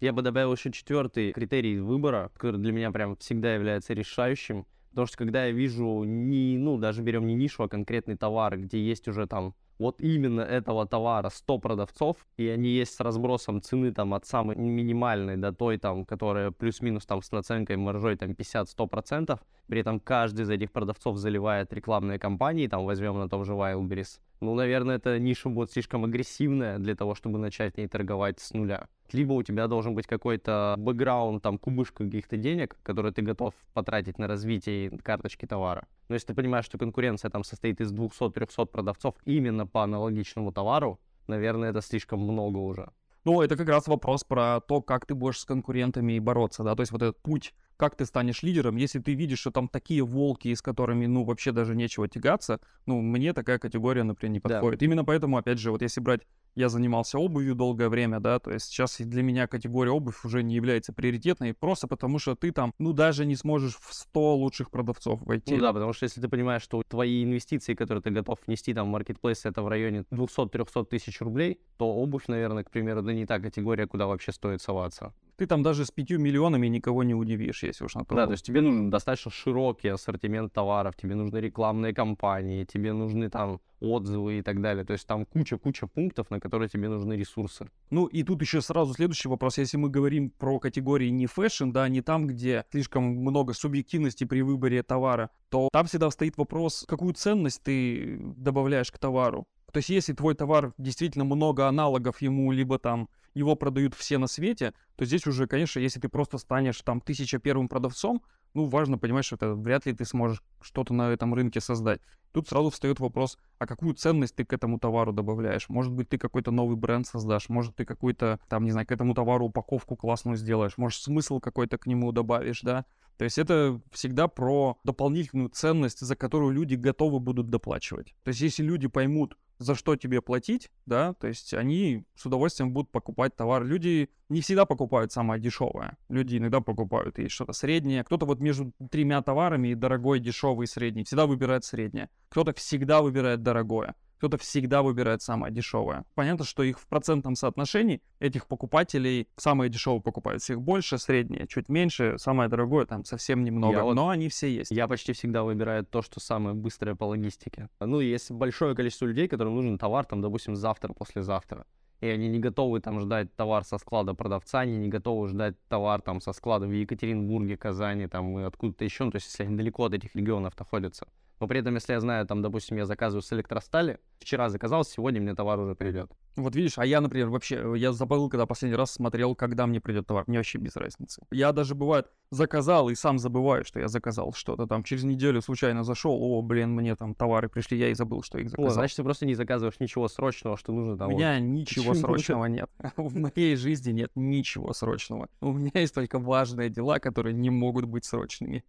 Я 0.00 0.14
бы 0.14 0.22
добавил 0.22 0.54
еще 0.54 0.72
четвертый 0.72 1.32
критерий 1.32 1.78
выбора, 1.78 2.30
который 2.32 2.58
для 2.58 2.72
меня 2.72 2.90
прям 2.90 3.16
всегда 3.16 3.52
является 3.52 3.92
решающим. 3.92 4.64
Потому 4.88 5.06
что 5.08 5.18
когда 5.18 5.44
я 5.44 5.52
вижу 5.52 6.04
не, 6.04 6.56
ну, 6.56 6.78
даже 6.78 7.02
берем 7.02 7.26
не 7.26 7.34
нишу, 7.34 7.64
а 7.64 7.68
конкретный 7.68 8.16
товар, 8.16 8.56
где 8.56 8.82
есть 8.82 9.08
уже 9.08 9.26
там 9.26 9.54
вот 9.82 10.00
именно 10.00 10.40
этого 10.40 10.86
товара 10.86 11.28
100 11.28 11.58
продавцов, 11.58 12.16
и 12.38 12.48
они 12.48 12.68
есть 12.70 12.94
с 12.94 13.00
разбросом 13.00 13.60
цены 13.60 13.92
там 13.92 14.14
от 14.14 14.24
самой 14.24 14.56
минимальной 14.56 15.36
до 15.36 15.52
той 15.52 15.78
там, 15.78 16.04
которая 16.04 16.50
плюс-минус 16.50 17.04
там 17.04 17.22
с 17.22 17.32
наценкой 17.32 17.76
маржой 17.76 18.16
там 18.16 18.30
50-100%, 18.30 19.38
при 19.66 19.80
этом 19.80 20.00
каждый 20.00 20.42
из 20.42 20.50
этих 20.50 20.72
продавцов 20.72 21.16
заливает 21.16 21.72
рекламные 21.72 22.18
кампании, 22.18 22.68
там 22.68 22.86
возьмем 22.86 23.18
на 23.18 23.28
том 23.28 23.44
же 23.44 23.52
Wildberries, 23.52 24.20
Ну, 24.42 24.56
наверное, 24.56 24.96
эта 24.96 25.20
ниша 25.20 25.48
будет 25.48 25.70
слишком 25.70 26.04
агрессивная 26.04 26.78
для 26.78 26.96
того, 26.96 27.14
чтобы 27.14 27.38
начать 27.38 27.76
ней 27.76 27.86
торговать 27.86 28.40
с 28.40 28.52
нуля. 28.52 28.88
Либо 29.12 29.34
у 29.34 29.42
тебя 29.44 29.68
должен 29.68 29.94
быть 29.94 30.08
какой-то 30.08 30.74
бэкграунд, 30.78 31.40
там, 31.44 31.58
кубышка 31.58 32.04
каких-то 32.04 32.36
денег, 32.36 32.76
которые 32.82 33.12
ты 33.12 33.22
готов 33.22 33.54
потратить 33.72 34.18
на 34.18 34.26
развитие 34.26 34.90
карточки 34.98 35.46
товара. 35.46 35.86
Но 36.08 36.16
если 36.16 36.26
ты 36.26 36.34
понимаешь, 36.34 36.64
что 36.64 36.76
конкуренция 36.76 37.30
там 37.30 37.44
состоит 37.44 37.80
из 37.80 37.92
200-300 37.92 38.66
продавцов 38.66 39.14
именно 39.24 39.64
по 39.64 39.84
аналогичному 39.84 40.50
товару, 40.50 40.98
наверное, 41.28 41.70
это 41.70 41.80
слишком 41.80 42.18
много 42.18 42.58
уже. 42.58 42.90
Ну, 43.24 43.42
это 43.42 43.56
как 43.56 43.68
раз 43.68 43.86
вопрос 43.86 44.24
про 44.24 44.60
то, 44.60 44.82
как 44.82 45.06
ты 45.06 45.14
будешь 45.14 45.38
с 45.38 45.44
конкурентами 45.44 46.18
бороться, 46.18 46.64
да, 46.64 46.74
то 46.74 46.80
есть 46.80 46.90
вот 46.90 47.02
этот 47.02 47.22
путь 47.22 47.54
как 47.76 47.96
ты 47.96 48.06
станешь 48.06 48.42
лидером, 48.42 48.76
если 48.76 48.98
ты 48.98 49.14
видишь, 49.14 49.40
что 49.40 49.50
там 49.50 49.68
такие 49.68 50.02
волки, 50.02 50.52
с 50.52 50.62
которыми, 50.62 51.06
ну, 51.06 51.24
вообще 51.24 51.52
даже 51.52 51.74
нечего 51.74 52.08
тягаться, 52.08 52.60
ну, 52.86 53.00
мне 53.00 53.32
такая 53.32 53.58
категория, 53.58 54.02
например, 54.02 54.32
не 54.32 54.40
подходит. 54.40 54.80
Да. 54.80 54.86
Именно 54.86 55.04
поэтому, 55.04 55.36
опять 55.36 55.58
же, 55.58 55.70
вот 55.70 55.82
если 55.82 56.00
брать 56.00 56.22
я 56.54 56.68
занимался 56.68 57.18
обувью 57.18 57.54
долгое 57.54 57.88
время, 57.88 58.20
да, 58.20 58.38
то 58.38 58.50
есть 58.50 58.66
сейчас 58.66 58.98
для 58.98 59.22
меня 59.22 59.46
категория 59.46 59.90
обувь 59.90 60.24
уже 60.24 60.42
не 60.42 60.54
является 60.54 60.92
приоритетной, 60.92 61.54
просто 61.54 61.88
потому 61.88 62.18
что 62.18 62.34
ты 62.34 62.52
там, 62.52 62.74
ну, 62.78 62.92
даже 62.92 63.24
не 63.24 63.36
сможешь 63.36 63.76
в 63.80 63.94
100 63.94 64.36
лучших 64.36 64.70
продавцов 64.70 65.22
войти. 65.22 65.54
Ну 65.54 65.60
да, 65.60 65.72
потому 65.72 65.92
что 65.92 66.04
если 66.04 66.20
ты 66.20 66.28
понимаешь, 66.28 66.62
что 66.62 66.82
твои 66.86 67.24
инвестиции, 67.24 67.74
которые 67.74 68.02
ты 68.02 68.10
готов 68.10 68.38
внести 68.46 68.74
там 68.74 68.88
в 68.88 68.90
маркетплейс, 68.90 69.46
это 69.46 69.62
в 69.62 69.68
районе 69.68 70.04
200-300 70.10 70.84
тысяч 70.84 71.20
рублей, 71.20 71.58
то 71.78 71.86
обувь, 71.86 72.28
наверное, 72.28 72.64
к 72.64 72.70
примеру, 72.70 73.02
да 73.02 73.12
не 73.14 73.24
та 73.24 73.38
категория, 73.38 73.86
куда 73.86 74.06
вообще 74.06 74.32
стоит 74.32 74.60
соваться 74.60 75.14
ты 75.42 75.48
там 75.48 75.64
даже 75.64 75.84
с 75.84 75.90
пятью 75.90 76.20
миллионами 76.20 76.68
никого 76.68 77.02
не 77.02 77.14
удивишь, 77.14 77.64
если 77.64 77.84
уж 77.84 77.96
на 77.96 78.04
то. 78.04 78.14
Да, 78.14 78.26
то 78.26 78.32
есть 78.32 78.46
тебе 78.46 78.60
нужен 78.60 78.90
достаточно 78.90 79.32
широкий 79.32 79.88
ассортимент 79.88 80.52
товаров, 80.52 80.94
тебе 80.94 81.16
нужны 81.16 81.38
рекламные 81.38 81.92
кампании, 81.92 82.64
тебе 82.64 82.92
нужны 82.92 83.28
там 83.28 83.60
отзывы 83.80 84.38
и 84.38 84.42
так 84.42 84.60
далее. 84.60 84.84
То 84.84 84.92
есть 84.92 85.04
там 85.04 85.26
куча-куча 85.26 85.88
пунктов, 85.88 86.30
на 86.30 86.38
которые 86.38 86.68
тебе 86.68 86.88
нужны 86.88 87.14
ресурсы. 87.14 87.68
Ну 87.90 88.06
и 88.06 88.22
тут 88.22 88.40
еще 88.40 88.60
сразу 88.60 88.94
следующий 88.94 89.28
вопрос. 89.28 89.58
Если 89.58 89.76
мы 89.76 89.88
говорим 89.88 90.30
про 90.30 90.60
категории 90.60 91.08
не 91.08 91.26
fashion, 91.26 91.72
да, 91.72 91.88
не 91.88 92.02
там, 92.02 92.28
где 92.28 92.64
слишком 92.70 93.02
много 93.02 93.52
субъективности 93.52 94.22
при 94.22 94.42
выборе 94.42 94.84
товара, 94.84 95.30
то 95.48 95.68
там 95.72 95.86
всегда 95.86 96.08
стоит 96.12 96.36
вопрос, 96.36 96.84
какую 96.86 97.14
ценность 97.14 97.64
ты 97.64 98.20
добавляешь 98.36 98.92
к 98.92 98.98
товару. 98.98 99.48
То 99.72 99.78
есть 99.78 99.88
если 99.88 100.12
твой 100.12 100.34
товар 100.34 100.74
действительно 100.78 101.24
много 101.24 101.66
аналогов 101.66 102.20
ему, 102.20 102.52
либо 102.52 102.78
там 102.78 103.08
его 103.34 103.56
продают 103.56 103.94
все 103.94 104.18
на 104.18 104.26
свете, 104.26 104.74
то 104.96 105.06
здесь 105.06 105.26
уже, 105.26 105.46
конечно, 105.46 105.80
если 105.80 105.98
ты 105.98 106.10
просто 106.10 106.36
станешь 106.36 106.80
там 106.82 107.00
тысяча 107.00 107.38
первым 107.38 107.68
продавцом, 107.68 108.22
ну, 108.54 108.66
важно 108.66 108.98
понимать, 108.98 109.24
что 109.24 109.36
это 109.36 109.54
вряд 109.54 109.86
ли 109.86 109.94
ты 109.94 110.04
сможешь 110.04 110.42
что-то 110.60 110.92
на 110.92 111.10
этом 111.10 111.32
рынке 111.32 111.60
создать. 111.60 112.02
Тут 112.32 112.48
сразу 112.48 112.68
встает 112.68 113.00
вопрос, 113.00 113.38
а 113.58 113.66
какую 113.66 113.94
ценность 113.94 114.34
ты 114.34 114.44
к 114.44 114.52
этому 114.52 114.78
товару 114.78 115.12
добавляешь? 115.12 115.70
Может 115.70 115.92
быть, 115.92 116.10
ты 116.10 116.18
какой-то 116.18 116.50
новый 116.50 116.76
бренд 116.76 117.06
создашь, 117.06 117.48
может, 117.48 117.74
ты 117.76 117.86
какой-то, 117.86 118.40
там, 118.48 118.64
не 118.64 118.70
знаю, 118.70 118.86
к 118.86 118.92
этому 118.92 119.14
товару 119.14 119.46
упаковку 119.46 119.96
классную 119.96 120.36
сделаешь, 120.36 120.76
может, 120.76 121.00
смысл 121.00 121.40
какой-то 121.40 121.78
к 121.78 121.86
нему 121.86 122.12
добавишь, 122.12 122.60
да? 122.60 122.84
То 123.16 123.24
есть 123.24 123.38
это 123.38 123.80
всегда 123.90 124.28
про 124.28 124.78
дополнительную 124.84 125.50
ценность, 125.50 126.00
за 126.00 126.16
которую 126.16 126.52
люди 126.52 126.74
готовы 126.74 127.20
будут 127.20 127.50
доплачивать. 127.50 128.14
То 128.24 128.28
есть 128.28 128.40
если 128.40 128.62
люди 128.62 128.88
поймут, 128.88 129.36
за 129.62 129.74
что 129.74 129.96
тебе 129.96 130.20
платить, 130.20 130.70
да, 130.86 131.14
то 131.14 131.28
есть 131.28 131.54
они 131.54 132.04
с 132.16 132.26
удовольствием 132.26 132.72
будут 132.72 132.90
покупать 132.90 133.36
товар. 133.36 133.64
Люди 133.64 134.10
не 134.28 134.40
всегда 134.40 134.66
покупают 134.66 135.12
самое 135.12 135.40
дешевое. 135.40 135.96
Люди 136.08 136.36
иногда 136.36 136.60
покупают 136.60 137.18
и 137.18 137.28
что-то 137.28 137.52
среднее. 137.52 138.04
Кто-то 138.04 138.26
вот 138.26 138.40
между 138.40 138.72
тремя 138.90 139.22
товарами, 139.22 139.68
и 139.68 139.74
дорогой, 139.74 140.18
дешевый, 140.18 140.66
средний, 140.66 141.04
всегда 141.04 141.26
выбирает 141.26 141.64
среднее. 141.64 142.10
Кто-то 142.28 142.52
всегда 142.54 143.02
выбирает 143.02 143.42
дорогое 143.42 143.94
кто-то 144.22 144.38
всегда 144.38 144.82
выбирает 144.82 145.20
самое 145.20 145.52
дешевое. 145.52 146.04
Понятно, 146.14 146.44
что 146.44 146.62
их 146.62 146.78
в 146.78 146.86
процентном 146.86 147.34
соотношении 147.34 148.00
этих 148.20 148.46
покупателей 148.46 149.26
самые 149.34 149.68
дешевые 149.68 150.00
покупают 150.00 150.42
всех 150.42 150.62
больше, 150.62 150.98
средние 150.98 151.48
чуть 151.48 151.68
меньше, 151.68 152.18
самое 152.18 152.48
дорогое 152.48 152.86
там 152.86 153.04
совсем 153.04 153.42
немного, 153.42 153.78
я 153.78 153.80
но 153.80 154.04
вот, 154.04 154.10
они 154.10 154.28
все 154.28 154.48
есть. 154.48 154.70
Я 154.70 154.86
почти 154.86 155.12
всегда 155.12 155.42
выбираю 155.42 155.84
то, 155.84 156.02
что 156.02 156.20
самое 156.20 156.54
быстрое 156.54 156.94
по 156.94 157.02
логистике. 157.02 157.68
Ну, 157.80 157.98
есть 157.98 158.30
большое 158.30 158.76
количество 158.76 159.06
людей, 159.06 159.26
которым 159.26 159.56
нужен 159.56 159.76
товар, 159.76 160.04
там, 160.04 160.20
допустим, 160.20 160.54
завтра, 160.54 160.92
послезавтра 160.92 161.66
и 162.02 162.08
они 162.08 162.28
не 162.28 162.40
готовы 162.40 162.80
там 162.80 163.00
ждать 163.00 163.34
товар 163.36 163.64
со 163.64 163.78
склада 163.78 164.12
продавца, 164.12 164.60
они 164.60 164.76
не 164.76 164.88
готовы 164.88 165.28
ждать 165.28 165.54
товар 165.68 166.00
там 166.00 166.20
со 166.20 166.32
склада 166.32 166.66
в 166.66 166.72
Екатеринбурге, 166.72 167.56
Казани, 167.56 168.08
там 168.08 168.38
и 168.40 168.42
откуда-то 168.42 168.84
еще, 168.84 169.04
ну, 169.04 169.12
то 169.12 169.16
есть 169.16 169.28
если 169.28 169.44
они 169.44 169.56
далеко 169.56 169.84
от 169.84 169.94
этих 169.94 170.14
регионов 170.16 170.58
находятся. 170.58 171.06
Но 171.42 171.48
при 171.48 171.58
этом, 171.58 171.74
если 171.74 171.92
я 171.92 172.00
знаю, 172.00 172.24
там, 172.24 172.40
допустим, 172.40 172.76
я 172.76 172.86
заказываю 172.86 173.20
с 173.20 173.32
электростали, 173.32 173.98
вчера 174.20 174.48
заказал, 174.48 174.84
сегодня 174.84 175.20
мне 175.20 175.34
товар 175.34 175.58
уже 175.58 175.74
придет. 175.74 176.12
Вот 176.36 176.54
видишь, 176.54 176.78
а 176.78 176.86
я, 176.86 177.00
например, 177.00 177.28
вообще, 177.28 177.74
я 177.76 177.92
забыл, 177.92 178.30
когда 178.30 178.46
последний 178.46 178.76
раз 178.76 178.92
смотрел, 178.92 179.34
когда 179.34 179.66
мне 179.66 179.80
придет 179.80 180.06
товар. 180.06 180.24
Мне 180.28 180.38
вообще 180.38 180.58
без 180.58 180.76
разницы. 180.76 181.20
Я 181.30 181.52
даже, 181.52 181.74
бывает, 181.74 182.06
заказал 182.30 182.88
и 182.88 182.94
сам 182.94 183.18
забываю, 183.18 183.64
что 183.64 183.80
я 183.80 183.88
заказал 183.88 184.32
что-то 184.32 184.66
там. 184.66 184.82
Через 184.84 185.04
неделю 185.04 185.42
случайно 185.42 185.84
зашел, 185.84 186.16
о, 186.18 186.40
блин, 186.40 186.70
мне 186.70 186.96
там 186.96 187.14
товары 187.14 187.50
пришли, 187.50 187.76
я 187.76 187.88
и 187.88 187.94
забыл, 187.94 188.22
что 188.22 188.38
их 188.38 188.48
заказал. 188.48 188.70
О, 188.70 188.72
значит, 188.72 188.96
ты 188.96 189.02
просто 189.02 189.26
не 189.26 189.34
заказываешь 189.34 189.78
ничего 189.78 190.08
срочного, 190.08 190.56
что 190.56 190.72
нужно 190.72 190.96
там. 190.96 191.12
У 191.12 191.16
меня 191.16 191.38
ничего 191.38 191.90
Почему 191.90 192.06
срочного 192.06 192.46
нет. 192.46 192.70
В 192.96 193.18
моей 193.18 193.56
жизни 193.56 193.92
нет 193.92 194.12
ничего 194.14 194.72
срочного. 194.72 195.28
У 195.40 195.52
меня 195.52 195.72
есть 195.74 195.94
только 195.94 196.18
важные 196.18 196.70
дела, 196.70 196.98
которые 196.98 197.34
не 197.34 197.50
могут 197.50 197.84
быть 197.84 198.06
срочными. 198.06 198.64